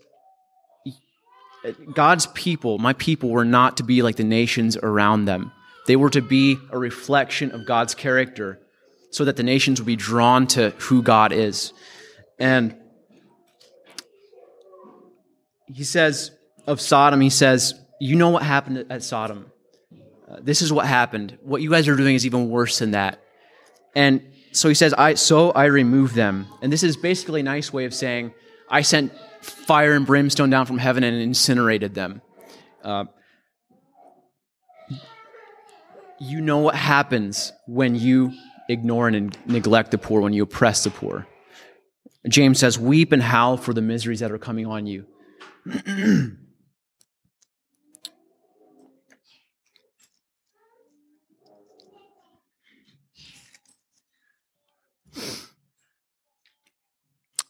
God's 1.94 2.28
people, 2.28 2.78
my 2.78 2.94
people, 2.94 3.32
were 3.32 3.44
not 3.44 3.76
to 3.78 3.84
be 3.84 4.02
like 4.02 4.16
the 4.16 4.24
nations 4.24 4.78
around 4.78 5.26
them. 5.26 5.52
They 5.88 5.98
were 5.98 6.12
to 6.12 6.22
be 6.22 6.58
a 6.72 6.80
reflection 6.80 7.52
of 7.52 7.66
God's 7.66 7.96
character 7.96 8.62
so 9.14 9.26
that 9.26 9.36
the 9.36 9.44
nations 9.44 9.80
would 9.80 9.86
be 9.86 9.96
drawn 9.96 10.48
to 10.48 10.72
who 10.72 11.04
God 11.04 11.32
is. 11.32 11.72
And 12.40 12.76
he 15.68 15.84
says 15.84 16.32
of 16.66 16.82
Sodom, 16.82 17.22
he 17.22 17.30
says, 17.30 17.76
You 18.00 18.16
know 18.16 18.30
what 18.30 18.42
happened 18.42 18.88
at 18.90 19.04
Sodom. 19.04 19.52
Uh, 20.28 20.38
this 20.42 20.64
is 20.64 20.74
what 20.74 20.88
happened. 20.88 21.38
What 21.44 21.62
you 21.62 21.70
guys 21.70 21.88
are 21.88 21.96
doing 21.96 22.16
is 22.16 22.26
even 22.26 22.50
worse 22.50 22.80
than 22.80 22.92
that. 22.92 23.22
And 23.96 24.34
so 24.52 24.68
he 24.68 24.74
says, 24.74 24.96
I, 24.96 25.14
So 25.14 25.52
I 25.52 25.66
removed 25.66 26.16
them. 26.16 26.48
And 26.64 26.74
this 26.74 26.82
is 26.82 26.98
basically 26.98 27.42
a 27.42 27.44
nice 27.44 27.72
way 27.72 27.86
of 27.86 27.94
saying, 27.94 28.34
I 28.68 28.82
sent 28.82 29.14
fire 29.42 29.94
and 29.94 30.08
brimstone 30.08 30.50
down 30.50 30.66
from 30.66 30.80
heaven 30.80 31.04
and 31.04 31.22
incinerated 31.22 31.94
them. 31.94 32.24
Uh, 32.84 33.06
you 36.20 36.42
know 36.42 36.58
what 36.58 36.74
happens 36.74 37.54
when 37.68 37.94
you 37.94 38.34
ignore 38.74 39.08
and 39.08 39.38
neglect 39.46 39.92
the 39.92 39.98
poor, 39.98 40.22
when 40.22 40.34
you 40.34 40.44
oppress 40.44 40.84
the 40.84 40.90
poor. 40.90 41.28
James 42.28 42.60
says, 42.60 42.80
Weep 42.80 43.12
and 43.12 43.22
howl 43.22 43.58
for 43.58 43.74
the 43.74 43.82
miseries 43.82 44.20
that 44.20 44.32
are 44.32 44.38
coming 44.38 44.66
on 44.66 44.86
you. 44.86 45.06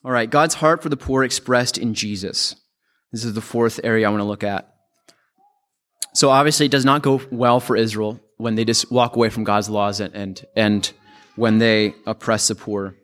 All 0.06 0.12
right, 0.12 0.30
God's 0.30 0.56
heart 0.56 0.84
for 0.84 0.90
the 0.90 0.98
poor 0.98 1.24
expressed 1.24 1.78
in 1.78 1.94
Jesus. 1.94 2.56
This 3.14 3.24
is 3.24 3.34
the 3.34 3.42
fourth 3.42 3.80
area 3.84 4.06
I 4.06 4.10
want 4.10 4.20
to 4.20 4.26
look 4.26 4.44
at. 4.44 4.70
So 6.14 6.30
obviously, 6.30 6.66
it 6.66 6.72
does 6.74 6.84
not 6.84 7.04
go 7.04 7.22
well 7.32 7.60
for 7.60 7.78
Israel 7.78 8.20
when 8.38 8.56
they 8.56 8.66
just 8.66 8.92
walk 8.92 9.16
away 9.16 9.30
from 9.30 9.46
God's 9.46 9.70
laws 9.70 10.00
and 10.00 10.14
and, 10.14 10.46
and 10.56 10.92
when 11.36 11.58
they 11.58 11.96
oppress 12.06 12.48
the 12.48 12.56
poor. 12.56 12.96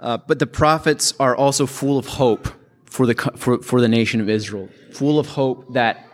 Uh, 0.00 0.18
but 0.26 0.38
the 0.38 0.46
prophets 0.46 1.12
are 1.18 1.34
also 1.34 1.66
full 1.66 1.98
of 1.98 2.06
hope 2.06 2.48
for 2.84 3.04
the 3.06 3.14
for, 3.36 3.60
for 3.62 3.80
the 3.80 3.88
nation 3.88 4.20
of 4.20 4.28
Israel, 4.28 4.68
full 4.92 5.18
of 5.18 5.26
hope 5.26 5.74
that 5.74 6.06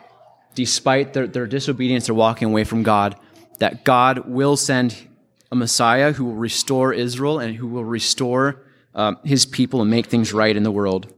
despite 0.54 1.12
their, 1.12 1.26
their 1.26 1.46
disobedience, 1.46 2.06
they're 2.06 2.14
walking 2.14 2.48
away 2.48 2.64
from 2.64 2.82
God, 2.82 3.16
that 3.58 3.84
God 3.84 4.28
will 4.28 4.56
send 4.56 5.08
a 5.52 5.56
Messiah 5.56 6.12
who 6.12 6.24
will 6.24 6.34
restore 6.34 6.92
Israel 6.92 7.38
and 7.38 7.56
who 7.56 7.66
will 7.66 7.84
restore 7.84 8.64
um, 8.94 9.18
his 9.24 9.46
people 9.46 9.82
and 9.82 9.90
make 9.90 10.06
things 10.06 10.32
right 10.32 10.56
in 10.56 10.62
the 10.62 10.70
world. 10.70 11.12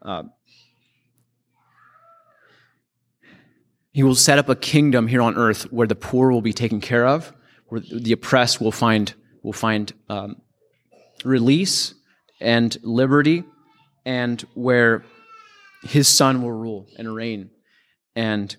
Uh, 0.00 0.24
he 3.98 4.04
will 4.04 4.14
set 4.14 4.38
up 4.38 4.48
a 4.48 4.54
kingdom 4.54 5.08
here 5.08 5.20
on 5.20 5.36
earth 5.36 5.72
where 5.72 5.88
the 5.88 5.96
poor 5.96 6.30
will 6.30 6.40
be 6.40 6.52
taken 6.52 6.80
care 6.80 7.04
of, 7.04 7.32
where 7.66 7.80
the 7.80 8.12
oppressed 8.12 8.60
will 8.60 8.70
find 8.70 9.12
will 9.42 9.52
find 9.52 9.92
um, 10.08 10.40
release 11.24 11.94
and 12.40 12.78
liberty, 12.84 13.42
and 14.06 14.40
where 14.54 15.04
his 15.82 16.06
son 16.06 16.42
will 16.42 16.52
rule 16.52 16.86
and 16.96 17.12
reign. 17.12 17.50
And 18.14 18.56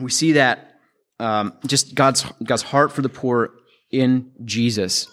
we 0.00 0.10
see 0.10 0.32
that 0.32 0.80
um, 1.20 1.52
just 1.68 1.94
God's, 1.94 2.24
God's 2.42 2.62
heart 2.62 2.90
for 2.90 3.02
the 3.02 3.08
poor 3.08 3.52
in 3.92 4.32
Jesus. 4.44 5.06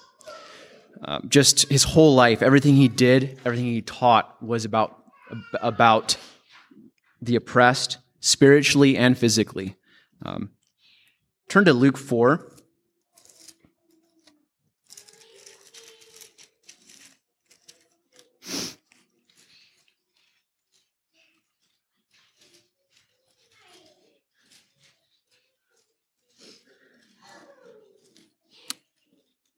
Uh, 1.04 1.20
just 1.30 1.70
his 1.70 1.84
whole 1.84 2.16
life, 2.16 2.42
everything 2.42 2.76
he 2.76 2.88
did, 2.88 3.40
everything 3.46 3.66
he 3.66 3.84
taught 3.84 4.42
was 4.42 4.66
about, 4.66 4.98
about 5.62 6.18
the 7.22 7.36
oppressed, 7.36 8.00
spiritually 8.26 8.98
and 8.98 9.16
physically. 9.16 9.76
Um, 10.26 10.50
turn 11.48 11.66
to 11.66 11.74
Luke 11.74 11.98
4. 11.98 12.52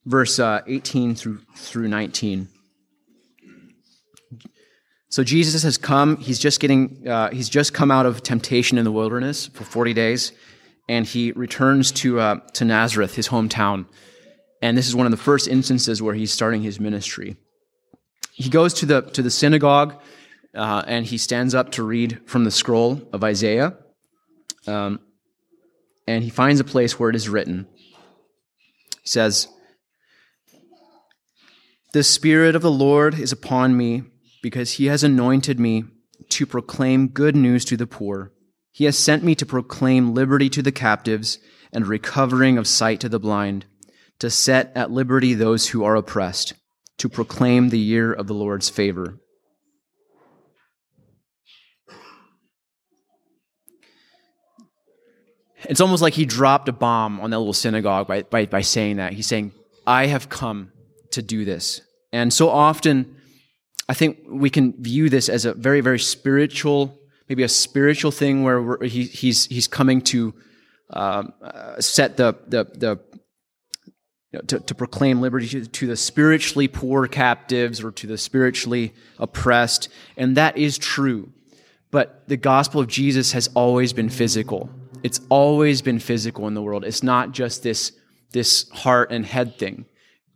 verse 0.05 0.39
uh, 0.39 0.61
18 0.67 1.15
through, 1.15 1.39
through 1.57 1.85
19. 1.89 2.47
So 5.17 5.23
Jesus 5.23 5.63
has 5.63 5.79
come. 5.79 6.17
He's 6.17 6.37
just 6.37 6.59
getting. 6.59 7.07
Uh, 7.07 7.31
he's 7.31 7.49
just 7.49 7.73
come 7.73 7.89
out 7.89 8.05
of 8.05 8.21
temptation 8.21 8.77
in 8.77 8.83
the 8.83 8.91
wilderness 8.91 9.47
for 9.47 9.63
forty 9.63 9.91
days, 9.91 10.31
and 10.87 11.07
he 11.07 11.31
returns 11.31 11.91
to 11.93 12.19
uh, 12.19 12.35
to 12.53 12.65
Nazareth, 12.65 13.15
his 13.15 13.27
hometown. 13.29 13.87
And 14.61 14.77
this 14.77 14.87
is 14.87 14.95
one 14.95 15.07
of 15.07 15.11
the 15.11 15.17
first 15.17 15.47
instances 15.47 16.03
where 16.03 16.13
he's 16.13 16.31
starting 16.31 16.61
his 16.61 16.79
ministry. 16.79 17.35
He 18.33 18.47
goes 18.47 18.75
to 18.75 18.85
the 18.85 19.01
to 19.01 19.23
the 19.23 19.31
synagogue, 19.31 19.99
uh, 20.53 20.83
and 20.85 21.03
he 21.03 21.17
stands 21.17 21.55
up 21.55 21.71
to 21.71 21.81
read 21.81 22.19
from 22.27 22.43
the 22.43 22.51
scroll 22.51 23.01
of 23.11 23.23
Isaiah. 23.23 23.75
Um, 24.67 24.99
and 26.07 26.23
he 26.23 26.29
finds 26.29 26.59
a 26.59 26.63
place 26.63 26.99
where 26.99 27.09
it 27.09 27.15
is 27.15 27.27
written. 27.27 27.65
He 29.01 29.09
says, 29.09 29.47
the 31.93 32.03
Spirit 32.03 32.55
of 32.55 32.61
the 32.61 32.69
Lord 32.69 33.19
is 33.19 33.31
upon 33.31 33.75
me 33.75 34.03
because 34.47 34.71
he 34.71 34.85
has 34.85 35.03
anointed 35.03 35.59
me 35.59 35.83
to 36.29 36.45
proclaim 36.45 37.09
good 37.09 37.35
news 37.35 37.65
to 37.65 37.75
the 37.75 37.85
poor. 37.85 38.31
He 38.71 38.85
has 38.85 38.97
sent 38.97 39.21
me 39.21 39.35
to 39.35 39.45
proclaim 39.45 40.13
liberty 40.13 40.49
to 40.51 40.61
the 40.61 40.71
captives 40.71 41.37
and 41.73 41.85
recovering 41.85 42.57
of 42.57 42.65
sight 42.65 43.01
to 43.01 43.09
the 43.09 43.19
blind, 43.19 43.65
to 44.19 44.29
set 44.29 44.71
at 44.73 44.89
liberty 44.89 45.33
those 45.33 45.67
who 45.67 45.83
are 45.83 45.97
oppressed, 45.97 46.53
to 46.97 47.09
proclaim 47.09 47.67
the 47.67 47.77
year 47.77 48.13
of 48.13 48.27
the 48.27 48.33
Lord's 48.33 48.69
favor. 48.69 49.19
It's 55.65 55.81
almost 55.81 56.01
like 56.01 56.13
he 56.13 56.25
dropped 56.25 56.69
a 56.69 56.71
bomb 56.71 57.19
on 57.19 57.31
that 57.31 57.39
little 57.39 57.51
synagogue 57.51 58.07
by, 58.07 58.21
by, 58.21 58.45
by 58.45 58.61
saying 58.61 58.95
that. 58.95 59.11
He's 59.11 59.27
saying, 59.27 59.51
I 59.85 60.05
have 60.05 60.29
come 60.29 60.71
to 61.11 61.21
do 61.21 61.43
this. 61.43 61.81
And 62.13 62.31
so 62.31 62.47
often, 62.47 63.16
I 63.89 63.93
think 63.93 64.19
we 64.27 64.49
can 64.49 64.73
view 64.81 65.09
this 65.09 65.29
as 65.29 65.45
a 65.45 65.53
very, 65.53 65.81
very 65.81 65.99
spiritual, 65.99 66.99
maybe 67.29 67.43
a 67.43 67.49
spiritual 67.49 68.11
thing 68.11 68.43
where 68.43 68.83
he, 68.83 69.03
he's, 69.03 69.45
he's 69.45 69.67
coming 69.67 70.01
to 70.01 70.33
um, 70.89 71.33
uh, 71.41 71.79
set 71.79 72.17
the, 72.17 72.37
the, 72.47 72.65
the 72.65 72.99
you 74.31 74.39
know, 74.39 74.41
to, 74.41 74.59
to, 74.59 74.75
proclaim 74.75 75.21
liberty 75.21 75.47
to, 75.47 75.65
to, 75.65 75.87
the 75.87 75.97
spiritually 75.97 76.67
poor 76.67 77.07
captives 77.07 77.83
or 77.83 77.91
to 77.91 78.07
the 78.07 78.17
spiritually 78.17 78.93
oppressed. 79.19 79.89
And 80.15 80.37
that 80.37 80.57
is 80.57 80.77
true. 80.77 81.31
But 81.91 82.27
the 82.27 82.37
gospel 82.37 82.81
of 82.81 82.87
Jesus 82.87 83.31
has 83.33 83.49
always 83.53 83.93
been 83.93 84.09
physical. 84.09 84.69
It's 85.03 85.21
always 85.29 85.81
been 85.81 85.99
physical 85.99 86.47
in 86.47 86.53
the 86.53 86.61
world. 86.61 86.83
It's 86.83 87.03
not 87.03 87.31
just 87.31 87.63
this, 87.63 87.93
this 88.31 88.69
heart 88.69 89.11
and 89.11 89.25
head 89.25 89.57
thing 89.57 89.85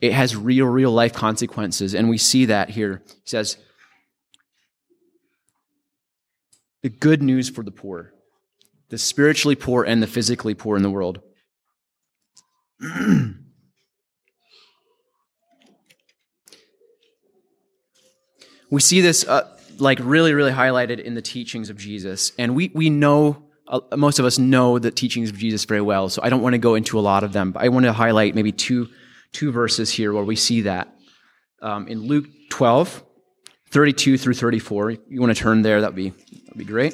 it 0.02 0.12
has 0.14 0.36
real, 0.36 0.66
real 0.66 0.92
life 0.92 1.14
consequences. 1.14 1.94
And 1.94 2.10
we 2.10 2.18
see 2.18 2.46
that 2.46 2.72
here. 2.72 3.04
He 3.08 3.30
says, 3.30 3.58
the 6.82 6.90
good 6.90 7.22
news 7.22 7.48
for 7.50 7.64
the 7.64 7.70
poor, 7.70 8.12
the 8.90 8.98
spiritually 8.98 9.56
poor 9.56 9.84
and 9.84 10.02
the 10.02 10.08
physically 10.08 10.56
poor 10.56 10.76
in 10.76 10.82
the 10.82 10.90
world. 10.90 11.22
we 18.72 18.82
see 18.82 19.02
this 19.02 19.24
uh, 19.28 19.56
like 19.78 20.00
really, 20.02 20.34
really 20.34 20.52
highlighted 20.52 21.00
in 21.00 21.14
the 21.14 21.22
teachings 21.22 21.70
of 21.70 21.78
Jesus. 21.78 22.32
And 22.40 22.56
we, 22.56 22.72
we 22.74 22.90
know, 22.90 23.44
uh, 23.68 23.82
most 23.96 24.18
of 24.18 24.26
us 24.26 24.40
know 24.40 24.80
the 24.80 24.90
teachings 24.90 25.30
of 25.30 25.38
Jesus 25.38 25.66
very 25.66 25.82
well. 25.82 26.10
So 26.10 26.24
I 26.24 26.30
don't 26.30 26.42
want 26.42 26.54
to 26.54 26.60
go 26.60 26.74
into 26.74 26.98
a 26.98 27.02
lot 27.02 27.24
of 27.24 27.34
them, 27.34 27.52
but 27.52 27.62
I 27.62 27.68
want 27.70 27.86
to 27.86 27.94
highlight 27.94 28.34
maybe 28.34 28.52
two 28.52 28.90
two 29.32 29.52
verses 29.52 29.91
here 29.91 30.13
where 30.13 30.24
we 30.24 30.36
see 30.36 30.62
that. 30.62 30.96
Um, 31.62 31.88
in 31.88 32.02
Luke 32.02 32.26
12, 32.50 33.04
32 33.72 34.17
through 34.17 34.34
34. 34.34 34.91
You 34.91 35.22
want 35.22 35.36
to 35.36 35.41
turn 35.41 35.62
there, 35.62 35.82
that'd 35.82 35.96
be, 35.96 36.10
that'd 36.10 36.58
be 36.58 36.65
great. 36.65 36.94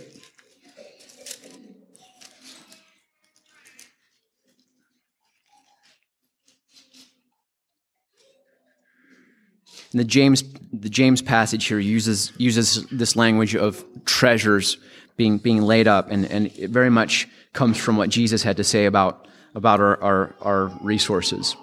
And 9.92 10.00
the 10.02 10.04
James, 10.04 10.44
the 10.72 10.90
James 10.90 11.22
passage 11.24 11.66
here 11.66 11.80
uses, 11.80 12.32
uses 12.38 12.86
this 12.92 13.16
language 13.16 13.56
of 13.56 13.84
treasures 14.06 14.78
being, 15.16 15.40
being 15.40 15.64
laid 15.64 15.88
up, 15.88 16.12
and, 16.12 16.26
and 16.26 16.48
it 16.58 16.70
very 16.70 16.92
much 16.92 17.28
comes 17.54 17.78
from 17.78 17.98
what 17.98 18.10
Jesus 18.10 18.44
had 18.44 18.58
to 18.58 18.64
say 18.64 18.86
about, 18.86 19.28
about 19.56 19.80
our, 19.80 20.04
our, 20.04 20.36
our 20.42 20.66
resources. 20.84 21.56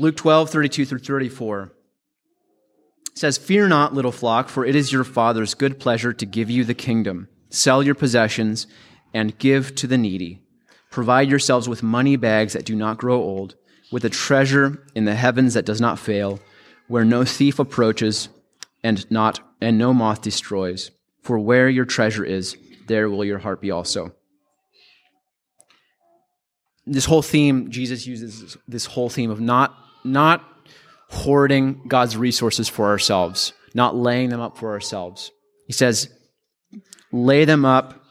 Luke 0.00 0.16
12, 0.16 0.48
32 0.48 0.86
through 0.86 0.98
34 0.98 1.72
says, 3.14 3.36
Fear 3.36 3.68
not, 3.68 3.92
little 3.92 4.10
flock, 4.10 4.48
for 4.48 4.64
it 4.64 4.74
is 4.74 4.90
your 4.90 5.04
Father's 5.04 5.52
good 5.52 5.78
pleasure 5.78 6.14
to 6.14 6.24
give 6.24 6.48
you 6.48 6.64
the 6.64 6.72
kingdom. 6.72 7.28
Sell 7.50 7.82
your 7.82 7.94
possessions 7.94 8.66
and 9.12 9.38
give 9.38 9.74
to 9.74 9.86
the 9.86 9.98
needy. 9.98 10.40
Provide 10.90 11.28
yourselves 11.28 11.68
with 11.68 11.82
money 11.82 12.16
bags 12.16 12.54
that 12.54 12.64
do 12.64 12.74
not 12.74 12.96
grow 12.96 13.20
old, 13.20 13.56
with 13.92 14.02
a 14.06 14.08
treasure 14.08 14.82
in 14.94 15.04
the 15.04 15.14
heavens 15.14 15.52
that 15.52 15.66
does 15.66 15.82
not 15.82 15.98
fail, 15.98 16.40
where 16.88 17.04
no 17.04 17.22
thief 17.22 17.58
approaches 17.58 18.30
and 18.82 19.08
not 19.10 19.40
and 19.60 19.76
no 19.76 19.92
moth 19.92 20.22
destroys. 20.22 20.92
For 21.22 21.38
where 21.38 21.68
your 21.68 21.84
treasure 21.84 22.24
is, 22.24 22.56
there 22.86 23.10
will 23.10 23.26
your 23.26 23.38
heart 23.38 23.60
be 23.60 23.70
also 23.70 24.14
this 26.90 27.04
whole 27.04 27.22
theme, 27.22 27.70
Jesus 27.70 28.06
uses 28.06 28.56
this 28.66 28.86
whole 28.86 29.08
theme 29.08 29.30
of 29.30 29.40
not 29.40 29.76
not 30.04 30.44
hoarding 31.08 31.82
God's 31.88 32.16
resources 32.16 32.68
for 32.68 32.86
ourselves, 32.86 33.52
not 33.74 33.96
laying 33.96 34.30
them 34.30 34.40
up 34.40 34.56
for 34.56 34.72
ourselves. 34.72 35.30
He 35.66 35.72
says, 35.72 36.08
lay 37.12 37.44
them 37.44 37.64
up 37.64 38.04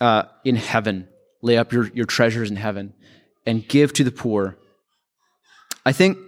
uh, 0.00 0.24
in 0.44 0.56
heaven, 0.56 1.08
lay 1.42 1.56
up 1.56 1.72
your, 1.72 1.88
your 1.94 2.06
treasures 2.06 2.50
in 2.50 2.56
heaven, 2.56 2.94
and 3.46 3.66
give 3.66 3.92
to 3.94 4.04
the 4.04 4.10
poor. 4.10 4.56
I 5.84 5.92
think 5.92 6.18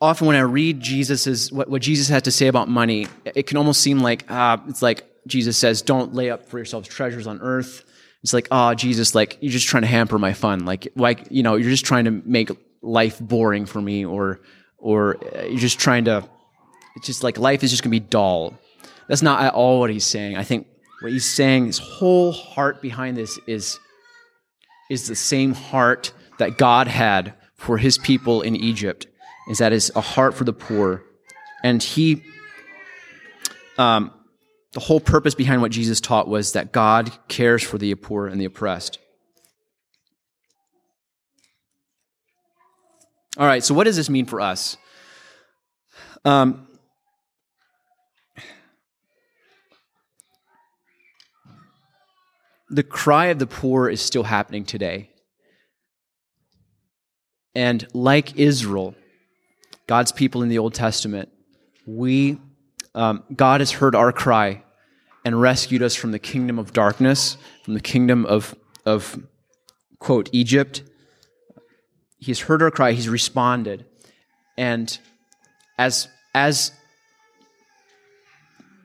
often 0.00 0.26
when 0.26 0.36
I 0.36 0.40
read 0.40 0.80
Jesus's 0.80 1.50
what, 1.50 1.68
what 1.68 1.82
Jesus 1.82 2.08
has 2.08 2.22
to 2.22 2.30
say 2.30 2.46
about 2.46 2.68
money, 2.68 3.08
it 3.24 3.46
can 3.46 3.56
almost 3.56 3.80
seem 3.80 4.00
like 4.00 4.30
uh, 4.30 4.58
it's 4.68 4.82
like 4.82 5.04
Jesus 5.26 5.56
says, 5.56 5.82
"Don't 5.82 6.14
lay 6.14 6.30
up 6.30 6.46
for 6.46 6.58
yourselves 6.58 6.88
treasures 6.88 7.26
on 7.26 7.40
earth." 7.40 7.84
It's 8.22 8.32
like, 8.32 8.48
oh, 8.50 8.72
Jesus, 8.74 9.14
like 9.14 9.36
you're 9.40 9.52
just 9.52 9.66
trying 9.66 9.82
to 9.82 9.86
hamper 9.86 10.18
my 10.18 10.32
fun, 10.32 10.64
like 10.64 10.88
like 10.96 11.26
you 11.30 11.42
know, 11.42 11.56
you're 11.56 11.70
just 11.70 11.84
trying 11.84 12.04
to 12.04 12.10
make 12.10 12.50
life 12.84 13.18
boring 13.18 13.66
for 13.66 13.80
me 13.80 14.04
or 14.04 14.40
or 14.84 15.16
uh, 15.34 15.44
you're 15.44 15.58
just 15.58 15.80
trying 15.80 16.04
to, 16.04 16.22
it's 16.94 17.06
just 17.06 17.24
like 17.24 17.38
life 17.38 17.64
is 17.64 17.70
just 17.70 17.82
going 17.82 17.90
to 17.90 17.98
be 17.98 18.06
dull. 18.06 18.52
That's 19.08 19.22
not 19.22 19.42
at 19.42 19.54
all 19.54 19.80
what 19.80 19.88
he's 19.88 20.04
saying. 20.04 20.36
I 20.36 20.44
think 20.44 20.66
what 21.00 21.10
he's 21.10 21.24
saying, 21.24 21.66
his 21.66 21.78
whole 21.78 22.32
heart 22.32 22.82
behind 22.82 23.16
this 23.16 23.38
is, 23.46 23.80
is 24.90 25.08
the 25.08 25.16
same 25.16 25.54
heart 25.54 26.12
that 26.38 26.58
God 26.58 26.86
had 26.86 27.32
for 27.54 27.78
his 27.78 27.96
people 27.96 28.42
in 28.42 28.54
Egypt, 28.54 29.06
is 29.48 29.56
that 29.56 29.72
is 29.72 29.90
a 29.96 30.02
heart 30.02 30.34
for 30.34 30.44
the 30.44 30.52
poor. 30.52 31.02
And 31.62 31.82
he, 31.82 32.22
um, 33.78 34.10
the 34.72 34.80
whole 34.80 35.00
purpose 35.00 35.34
behind 35.34 35.62
what 35.62 35.72
Jesus 35.72 35.98
taught 35.98 36.28
was 36.28 36.52
that 36.52 36.72
God 36.72 37.10
cares 37.28 37.62
for 37.62 37.78
the 37.78 37.94
poor 37.94 38.26
and 38.26 38.38
the 38.38 38.44
oppressed. 38.44 38.98
All 43.36 43.46
right, 43.46 43.64
so 43.64 43.74
what 43.74 43.84
does 43.84 43.96
this 43.96 44.08
mean 44.08 44.26
for 44.26 44.40
us? 44.40 44.76
Um, 46.24 46.68
the 52.70 52.84
cry 52.84 53.26
of 53.26 53.40
the 53.40 53.46
poor 53.46 53.88
is 53.88 54.00
still 54.00 54.22
happening 54.22 54.64
today. 54.64 55.10
And 57.56 57.86
like 57.92 58.36
Israel, 58.36 58.94
God's 59.88 60.12
people 60.12 60.42
in 60.42 60.48
the 60.48 60.58
Old 60.58 60.74
Testament, 60.74 61.28
we, 61.86 62.38
um, 62.94 63.24
God 63.34 63.60
has 63.60 63.72
heard 63.72 63.96
our 63.96 64.12
cry 64.12 64.62
and 65.24 65.40
rescued 65.40 65.82
us 65.82 65.96
from 65.96 66.12
the 66.12 66.20
kingdom 66.20 66.58
of 66.58 66.72
darkness, 66.72 67.36
from 67.64 67.74
the 67.74 67.80
kingdom 67.80 68.26
of, 68.26 68.54
of 68.86 69.20
quote, 69.98 70.28
Egypt. 70.32 70.84
He's 72.24 72.40
heard 72.40 72.62
our 72.62 72.70
cry, 72.70 72.92
he's 72.92 73.08
responded. 73.08 73.84
And 74.56 74.96
as, 75.76 76.08
as 76.34 76.72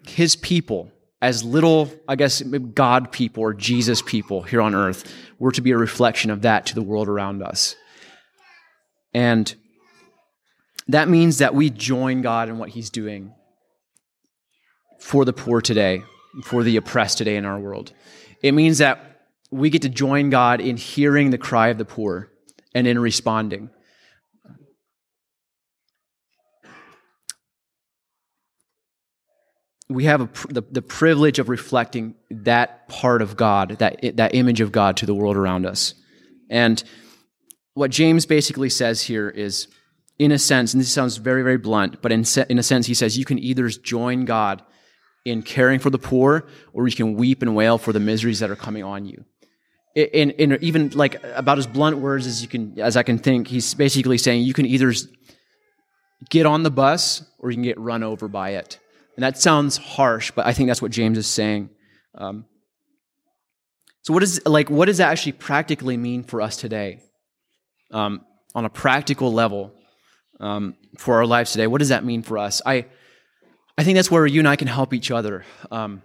his 0.05 0.35
people, 0.35 0.91
as 1.21 1.43
little, 1.43 1.89
I 2.07 2.15
guess, 2.15 2.41
God 2.41 3.11
people 3.11 3.43
or 3.43 3.53
Jesus 3.53 4.01
people 4.01 4.41
here 4.41 4.61
on 4.61 4.75
earth, 4.75 5.13
we're 5.37 5.51
to 5.51 5.61
be 5.61 5.71
a 5.71 5.77
reflection 5.77 6.31
of 6.31 6.41
that 6.41 6.65
to 6.67 6.75
the 6.75 6.81
world 6.81 7.07
around 7.07 7.41
us. 7.41 7.75
And 9.13 9.53
that 10.89 11.07
means 11.07 11.37
that 11.37 11.55
we 11.55 11.69
join 11.69 12.21
God 12.21 12.49
in 12.49 12.57
what 12.57 12.69
He's 12.69 12.89
doing 12.89 13.33
for 14.99 15.23
the 15.23 15.33
poor 15.33 15.61
today, 15.61 16.03
for 16.43 16.63
the 16.63 16.75
oppressed 16.75 17.17
today 17.17 17.37
in 17.37 17.45
our 17.45 17.59
world. 17.59 17.93
It 18.41 18.53
means 18.53 18.79
that 18.79 19.21
we 19.49 19.69
get 19.69 19.83
to 19.83 19.89
join 19.89 20.29
God 20.29 20.59
in 20.59 20.77
hearing 20.77 21.29
the 21.29 21.37
cry 21.37 21.69
of 21.69 21.77
the 21.77 21.85
poor 21.85 22.29
and 22.73 22.87
in 22.87 22.99
responding. 22.99 23.69
we 29.89 30.05
have 30.05 30.21
a, 30.21 30.53
the, 30.53 30.61
the 30.71 30.81
privilege 30.81 31.39
of 31.39 31.49
reflecting 31.49 32.13
that 32.29 32.87
part 32.87 33.21
of 33.21 33.35
God, 33.35 33.77
that, 33.79 34.17
that 34.17 34.35
image 34.35 34.61
of 34.61 34.71
God 34.71 34.97
to 34.97 35.05
the 35.05 35.15
world 35.15 35.35
around 35.35 35.65
us. 35.65 35.95
And 36.49 36.81
what 37.73 37.89
James 37.89 38.25
basically 38.25 38.69
says 38.69 39.01
here 39.01 39.29
is, 39.29 39.67
in 40.19 40.31
a 40.31 40.37
sense, 40.37 40.73
and 40.73 40.81
this 40.81 40.91
sounds 40.91 41.17
very, 41.17 41.41
very 41.41 41.57
blunt, 41.57 42.01
but 42.01 42.11
in, 42.11 42.23
se- 42.23 42.45
in 42.49 42.59
a 42.59 42.63
sense, 42.63 42.85
he 42.85 42.93
says 42.93 43.17
you 43.17 43.25
can 43.25 43.39
either 43.39 43.67
join 43.69 44.25
God 44.25 44.61
in 45.25 45.41
caring 45.41 45.79
for 45.79 45.89
the 45.89 45.97
poor, 45.97 46.47
or 46.71 46.87
you 46.87 46.95
can 46.95 47.15
weep 47.15 47.41
and 47.41 47.55
wail 47.55 47.77
for 47.77 47.91
the 47.91 47.99
miseries 47.99 48.39
that 48.39 48.51
are 48.51 48.55
coming 48.55 48.83
on 48.83 49.05
you. 49.05 49.25
In, 49.95 50.31
in 50.31 50.57
even 50.61 50.89
like 50.89 51.21
about 51.23 51.57
as 51.57 51.65
blunt 51.67 51.97
words 51.97 52.27
as 52.27 52.41
you 52.41 52.47
can, 52.47 52.79
as 52.79 52.95
I 52.95 53.03
can 53.03 53.17
think, 53.17 53.47
he's 53.47 53.73
basically 53.73 54.17
saying 54.17 54.43
you 54.43 54.53
can 54.53 54.65
either 54.65 54.93
get 56.29 56.45
on 56.45 56.63
the 56.63 56.71
bus 56.71 57.23
or 57.39 57.49
you 57.49 57.55
can 57.55 57.63
get 57.63 57.79
run 57.79 58.03
over 58.03 58.27
by 58.27 58.51
it. 58.51 58.79
And 59.15 59.23
that 59.23 59.37
sounds 59.37 59.77
harsh, 59.77 60.31
but 60.31 60.45
I 60.45 60.53
think 60.53 60.67
that's 60.67 60.81
what 60.81 60.91
James 60.91 61.17
is 61.17 61.27
saying. 61.27 61.69
Um, 62.15 62.45
so, 64.03 64.13
what 64.13 64.23
is 64.23 64.41
like? 64.45 64.69
What 64.69 64.85
does 64.85 64.97
that 64.97 65.09
actually 65.09 65.33
practically 65.33 65.97
mean 65.97 66.23
for 66.23 66.41
us 66.41 66.55
today, 66.55 67.01
um, 67.91 68.21
on 68.55 68.65
a 68.65 68.69
practical 68.69 69.33
level, 69.33 69.73
um, 70.39 70.75
for 70.97 71.17
our 71.17 71.25
lives 71.25 71.51
today? 71.51 71.67
What 71.67 71.79
does 71.79 71.89
that 71.89 72.05
mean 72.05 72.23
for 72.23 72.37
us? 72.37 72.61
I, 72.65 72.85
I 73.77 73.83
think 73.83 73.97
that's 73.97 74.09
where 74.09 74.25
you 74.25 74.39
and 74.39 74.47
I 74.47 74.55
can 74.55 74.67
help 74.67 74.93
each 74.93 75.11
other. 75.11 75.43
Um, 75.69 76.01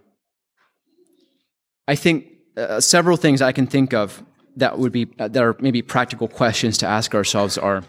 I 1.86 1.94
think 1.94 2.26
uh, 2.56 2.80
several 2.80 3.16
things 3.16 3.42
I 3.42 3.52
can 3.52 3.66
think 3.66 3.92
of 3.92 4.22
that 4.56 4.78
would 4.78 4.92
be 4.92 5.08
uh, 5.18 5.28
that 5.28 5.42
are 5.42 5.56
maybe 5.60 5.82
practical 5.82 6.28
questions 6.28 6.78
to 6.78 6.86
ask 6.86 7.14
ourselves 7.14 7.58
are, 7.58 7.82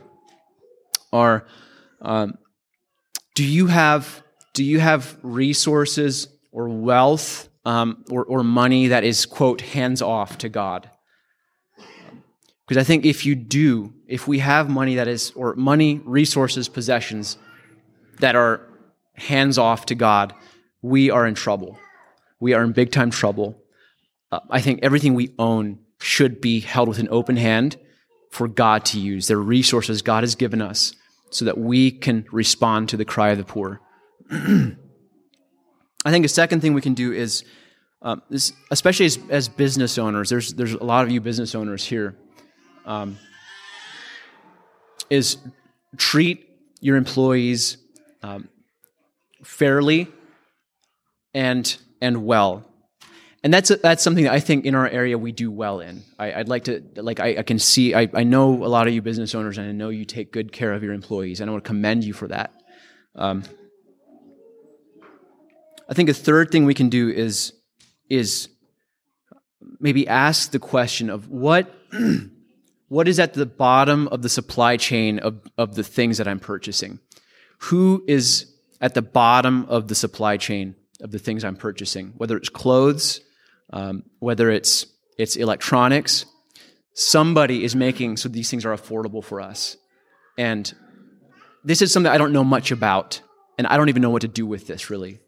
are, 1.13 1.45
um, 2.01 2.37
do 3.35 3.43
you 3.43 3.67
have 3.67 4.23
do 4.55 4.63
you 4.63 4.79
have 4.79 5.17
resources 5.21 6.29
or 6.51 6.69
wealth 6.69 7.49
um, 7.65 8.05
or, 8.09 8.23
or 8.23 8.43
money 8.43 8.87
that 8.87 9.03
is, 9.03 9.25
quote, 9.25 9.61
hands 9.61 10.01
off 10.01 10.37
to 10.39 10.49
God? 10.49 10.89
Because 12.65 12.81
I 12.81 12.85
think 12.85 13.05
if 13.05 13.25
you 13.25 13.35
do, 13.35 13.93
if 14.07 14.27
we 14.27 14.39
have 14.39 14.69
money 14.69 14.95
that 14.95 15.07
is, 15.07 15.31
or 15.35 15.55
money, 15.55 16.01
resources, 16.05 16.69
possessions 16.69 17.37
that 18.19 18.35
are 18.35 18.61
hands 19.15 19.57
off 19.57 19.85
to 19.87 19.95
God, 19.95 20.33
we 20.81 21.11
are 21.11 21.27
in 21.27 21.35
trouble. 21.35 21.77
We 22.39 22.53
are 22.53 22.63
in 22.63 22.71
big 22.71 22.91
time 22.91 23.11
trouble. 23.11 23.61
Uh, 24.31 24.39
I 24.49 24.61
think 24.61 24.79
everything 24.81 25.13
we 25.13 25.33
own 25.37 25.79
should 25.99 26.41
be 26.41 26.59
held 26.59 26.87
with 26.87 26.99
an 26.99 27.07
open 27.09 27.37
hand 27.37 27.77
for 28.31 28.47
God 28.47 28.85
to 28.85 28.99
use. 28.99 29.27
They're 29.27 29.37
resources 29.37 30.01
God 30.01 30.23
has 30.23 30.35
given 30.35 30.61
us 30.61 30.93
so 31.29 31.45
that 31.45 31.57
we 31.57 31.91
can 31.91 32.25
respond 32.31 32.89
to 32.89 32.97
the 32.97 33.05
cry 33.05 33.29
of 33.29 33.37
the 33.37 33.43
poor. 33.43 33.81
I 34.31 36.11
think 36.11 36.25
a 36.25 36.29
second 36.29 36.61
thing 36.61 36.73
we 36.73 36.81
can 36.81 36.93
do 36.93 37.11
is, 37.11 37.43
um, 38.01 38.21
this, 38.29 38.53
especially 38.71 39.07
as, 39.07 39.17
as, 39.29 39.49
business 39.49 39.97
owners, 39.97 40.29
there's, 40.29 40.53
there's 40.53 40.73
a 40.73 40.83
lot 40.83 41.03
of 41.03 41.11
you 41.11 41.19
business 41.19 41.55
owners 41.55 41.83
here, 41.83 42.15
um, 42.85 43.17
is 45.09 45.37
treat 45.97 46.47
your 46.79 46.97
employees 46.97 47.77
um, 48.21 48.49
fairly 49.43 50.07
and, 51.33 51.77
and 52.01 52.25
well. 52.25 52.63
And 53.45 53.53
that's, 53.53 53.69
that's 53.69 54.01
something 54.01 54.23
that 54.23 54.33
I 54.33 54.39
think 54.39 54.65
in 54.65 54.73
our 54.73 54.87
area 54.87 55.19
we 55.19 55.31
do 55.31 55.51
well 55.51 55.79
in. 55.79 56.01
I, 56.17 56.35
would 56.35 56.49
like 56.49 56.63
to, 56.63 56.81
like, 56.95 57.19
I, 57.19 57.35
I 57.37 57.43
can 57.43 57.59
see, 57.59 57.93
I, 57.93 58.09
I 58.11 58.23
know 58.23 58.51
a 58.51 58.65
lot 58.65 58.87
of 58.87 58.93
you 58.95 59.03
business 59.03 59.35
owners 59.35 59.59
and 59.59 59.69
I 59.69 59.71
know 59.71 59.89
you 59.89 60.03
take 60.03 60.31
good 60.31 60.51
care 60.51 60.73
of 60.73 60.81
your 60.81 60.93
employees, 60.93 61.39
and 61.39 61.47
I 61.47 61.53
want 61.53 61.63
to 61.63 61.67
commend 61.67 62.03
you 62.03 62.11
for 62.11 62.27
that. 62.29 62.51
Um, 63.13 63.43
I 65.87 65.93
think 65.93 66.09
a 66.09 66.13
third 66.15 66.49
thing 66.49 66.65
we 66.65 66.73
can 66.73 66.89
do 66.89 67.07
is, 67.07 67.53
is 68.09 68.49
maybe 69.79 70.07
ask 70.07 70.49
the 70.49 70.57
question 70.57 71.11
of 71.11 71.29
what, 71.29 71.71
what 72.87 73.07
is 73.07 73.19
at 73.19 73.35
the 73.35 73.45
bottom 73.45 74.07
of 74.07 74.23
the 74.23 74.29
supply 74.29 74.75
chain 74.75 75.19
of, 75.19 75.39
of 75.55 75.75
the 75.75 75.83
things 75.83 76.17
that 76.17 76.27
I'm 76.27 76.39
purchasing? 76.39 76.99
Who 77.59 78.03
is 78.07 78.51
at 78.81 78.95
the 78.95 79.03
bottom 79.03 79.65
of 79.65 79.87
the 79.87 79.93
supply 79.93 80.37
chain 80.37 80.73
of 80.99 81.11
the 81.11 81.19
things 81.19 81.43
I'm 81.43 81.57
purchasing? 81.57 82.15
Whether 82.17 82.37
it's 82.37 82.49
clothes, 82.49 83.21
um, 83.71 84.03
whether 84.19 84.49
it's, 84.49 84.85
it's 85.17 85.35
electronics, 85.35 86.25
somebody 86.93 87.63
is 87.63 87.75
making 87.75 88.17
so 88.17 88.29
these 88.29 88.49
things 88.49 88.65
are 88.65 88.75
affordable 88.75 89.23
for 89.23 89.41
us. 89.41 89.77
And 90.37 90.73
this 91.63 91.81
is 91.81 91.91
something 91.91 92.11
I 92.11 92.17
don't 92.17 92.33
know 92.33 92.43
much 92.43 92.71
about, 92.71 93.21
and 93.57 93.67
I 93.67 93.77
don't 93.77 93.89
even 93.89 94.01
know 94.01 94.09
what 94.09 94.21
to 94.21 94.27
do 94.27 94.45
with 94.45 94.67
this 94.67 94.89
really. 94.89 95.19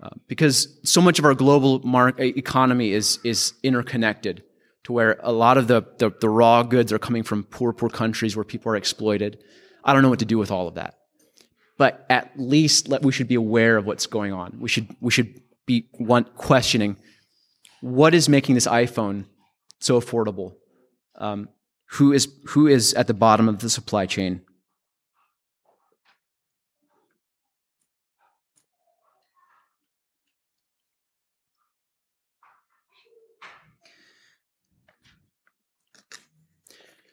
Uh, 0.00 0.10
because 0.28 0.78
so 0.84 1.00
much 1.00 1.18
of 1.18 1.24
our 1.24 1.34
global 1.34 1.82
economy 2.20 2.92
is, 2.92 3.18
is 3.24 3.54
interconnected 3.64 4.44
to 4.84 4.92
where 4.92 5.18
a 5.22 5.32
lot 5.32 5.58
of 5.58 5.66
the, 5.66 5.82
the, 5.98 6.10
the, 6.20 6.28
raw 6.28 6.62
goods 6.62 6.92
are 6.92 7.00
coming 7.00 7.24
from 7.24 7.42
poor, 7.42 7.72
poor 7.72 7.88
countries 7.88 8.36
where 8.36 8.44
people 8.44 8.70
are 8.70 8.76
exploited. 8.76 9.42
I 9.82 9.92
don't 9.92 10.02
know 10.02 10.08
what 10.08 10.20
to 10.20 10.24
do 10.24 10.38
with 10.38 10.52
all 10.52 10.68
of 10.68 10.76
that. 10.76 10.94
But 11.78 12.06
at 12.08 12.30
least 12.36 12.88
let, 12.88 13.02
we 13.02 13.10
should 13.10 13.26
be 13.26 13.34
aware 13.34 13.76
of 13.76 13.86
what's 13.86 14.06
going 14.06 14.32
on. 14.32 14.58
We 14.60 14.68
should, 14.68 14.88
we 15.00 15.10
should 15.10 15.40
be 15.66 15.88
one, 15.92 16.24
questioning 16.36 16.96
what 17.80 18.14
is 18.14 18.28
making 18.28 18.54
this 18.54 18.66
iPhone 18.66 19.24
so 19.80 20.00
affordable? 20.00 20.54
Um, 21.16 21.48
who, 21.92 22.12
is, 22.12 22.28
who 22.48 22.66
is 22.66 22.94
at 22.94 23.06
the 23.06 23.14
bottom 23.14 23.48
of 23.48 23.60
the 23.60 23.70
supply 23.70 24.06
chain? 24.06 24.42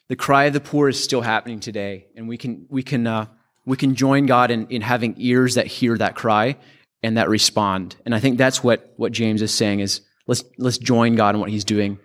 the 0.08 0.16
cry 0.16 0.46
of 0.46 0.54
the 0.54 0.60
poor 0.60 0.90
is 0.90 1.04
still 1.04 1.22
happening 1.22 1.60
today, 1.60 2.08
and 2.16 2.28
we 2.28 2.38
can 2.38 2.66
we 2.70 2.84
can 2.84 3.08
uh, 3.08 3.26
we 3.66 3.78
can 3.78 3.96
join 3.96 4.26
God 4.26 4.52
in, 4.52 4.68
in 4.68 4.82
having 4.82 5.16
ears 5.18 5.56
that 5.56 5.68
hear 5.68 5.98
that 5.98 6.16
cry 6.16 6.58
and 7.02 7.18
that 7.18 7.30
respond. 7.30 7.96
And 8.06 8.14
I 8.14 8.20
think 8.20 8.38
that's 8.38 8.64
what 8.64 8.94
what 8.98 9.12
James 9.12 9.42
is 9.42 9.54
saying 9.54 9.80
is 9.80 10.02
let's 10.28 10.44
let's 10.58 10.78
join 10.78 11.16
God 11.16 11.36
in 11.36 11.42
what 11.42 11.50
He's 11.50 11.66
doing 11.66 12.00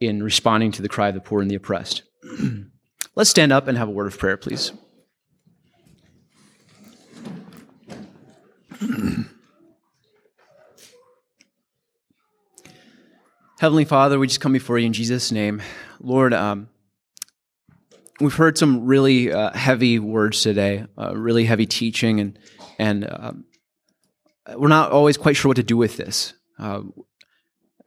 in 0.00 0.22
responding 0.22 0.72
to 0.72 0.82
the 0.82 0.88
cry 0.88 1.08
of 1.08 1.14
the 1.14 1.20
poor 1.20 1.42
and 1.42 1.50
the 1.50 1.54
oppressed. 1.54 2.02
let's 3.14 3.30
stand 3.30 3.52
up 3.52 3.68
and 3.68 3.76
have 3.76 3.88
a 3.88 3.92
word 3.92 4.06
of 4.06 4.18
prayer, 4.18 4.36
please. 4.36 4.72
Heavenly 13.60 13.84
Father, 13.84 14.18
we 14.18 14.26
just 14.26 14.40
come 14.40 14.54
before 14.54 14.78
you 14.78 14.86
in 14.86 14.94
Jesus' 14.94 15.30
name. 15.30 15.60
Lord, 16.00 16.32
um, 16.32 16.70
we've 18.18 18.32
heard 18.34 18.56
some 18.56 18.86
really 18.86 19.30
uh, 19.30 19.52
heavy 19.52 19.98
words 19.98 20.40
today, 20.40 20.86
uh, 20.96 21.14
really 21.14 21.44
heavy 21.44 21.66
teaching, 21.66 22.20
and 22.20 22.38
and 22.78 23.06
um, 23.10 23.44
we're 24.56 24.68
not 24.68 24.92
always 24.92 25.18
quite 25.18 25.36
sure 25.36 25.50
what 25.50 25.56
to 25.56 25.62
do 25.62 25.76
with 25.76 25.98
this. 25.98 26.32
Uh, 26.58 26.80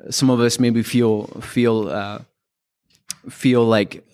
some 0.10 0.30
of 0.30 0.40
us 0.40 0.60
maybe 0.60 0.84
feel 0.84 1.28
feel 1.42 1.90
uh, 1.90 2.20
feel 3.30 3.66
like 3.66 4.06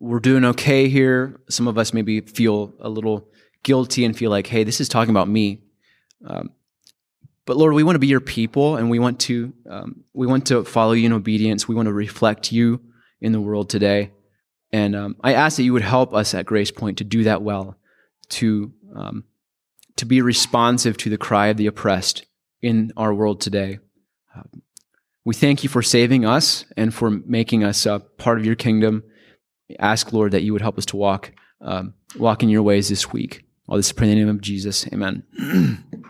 we're 0.00 0.20
doing 0.20 0.44
okay 0.44 0.88
here. 0.88 1.40
Some 1.48 1.68
of 1.68 1.78
us 1.78 1.94
maybe 1.94 2.20
feel 2.20 2.74
a 2.80 2.88
little 2.88 3.28
guilty 3.62 4.04
and 4.04 4.16
feel 4.16 4.30
like, 4.30 4.46
hey, 4.46 4.64
this 4.64 4.80
is 4.80 4.88
talking 4.88 5.10
about 5.10 5.28
me. 5.28 5.60
Um, 6.26 6.50
but 7.46 7.56
Lord, 7.56 7.74
we 7.74 7.82
want 7.82 7.96
to 7.96 8.00
be 8.00 8.06
your 8.06 8.20
people, 8.20 8.76
and 8.76 8.90
we 8.90 8.98
want 8.98 9.20
to 9.20 9.52
um, 9.68 10.04
we 10.12 10.26
want 10.26 10.46
to 10.46 10.64
follow 10.64 10.92
you 10.92 11.06
in 11.06 11.12
obedience. 11.12 11.66
We 11.66 11.74
want 11.74 11.86
to 11.86 11.92
reflect 11.92 12.52
you 12.52 12.80
in 13.20 13.32
the 13.32 13.40
world 13.40 13.68
today. 13.70 14.10
And 14.72 14.96
um, 14.96 15.16
I 15.22 15.34
ask 15.34 15.56
that 15.56 15.64
you 15.64 15.72
would 15.72 15.82
help 15.82 16.14
us 16.14 16.34
at 16.34 16.46
Grace 16.46 16.70
Point 16.70 16.98
to 16.98 17.04
do 17.04 17.24
that 17.24 17.42
well, 17.42 17.76
to 18.30 18.72
um, 18.94 19.24
to 19.96 20.06
be 20.06 20.22
responsive 20.22 20.96
to 20.98 21.10
the 21.10 21.18
cry 21.18 21.48
of 21.48 21.56
the 21.56 21.66
oppressed 21.66 22.24
in 22.60 22.92
our 22.96 23.12
world 23.12 23.40
today. 23.40 23.80
Um, 24.34 24.61
we 25.24 25.34
thank 25.34 25.62
you 25.62 25.68
for 25.68 25.82
saving 25.82 26.24
us 26.24 26.64
and 26.76 26.92
for 26.92 27.10
making 27.10 27.64
us 27.64 27.86
a 27.86 28.00
part 28.00 28.38
of 28.38 28.44
your 28.44 28.56
kingdom. 28.56 29.04
We 29.68 29.76
ask, 29.76 30.12
Lord, 30.12 30.32
that 30.32 30.42
you 30.42 30.52
would 30.52 30.62
help 30.62 30.78
us 30.78 30.86
to 30.86 30.96
walk 30.96 31.32
um, 31.60 31.94
walk 32.18 32.42
in 32.42 32.48
your 32.48 32.62
ways 32.62 32.88
this 32.88 33.12
week. 33.12 33.44
All 33.68 33.76
this 33.76 33.92
in 33.92 34.08
the 34.08 34.14
name 34.14 34.28
of 34.28 34.40
Jesus. 34.40 34.86
Amen. 34.92 35.22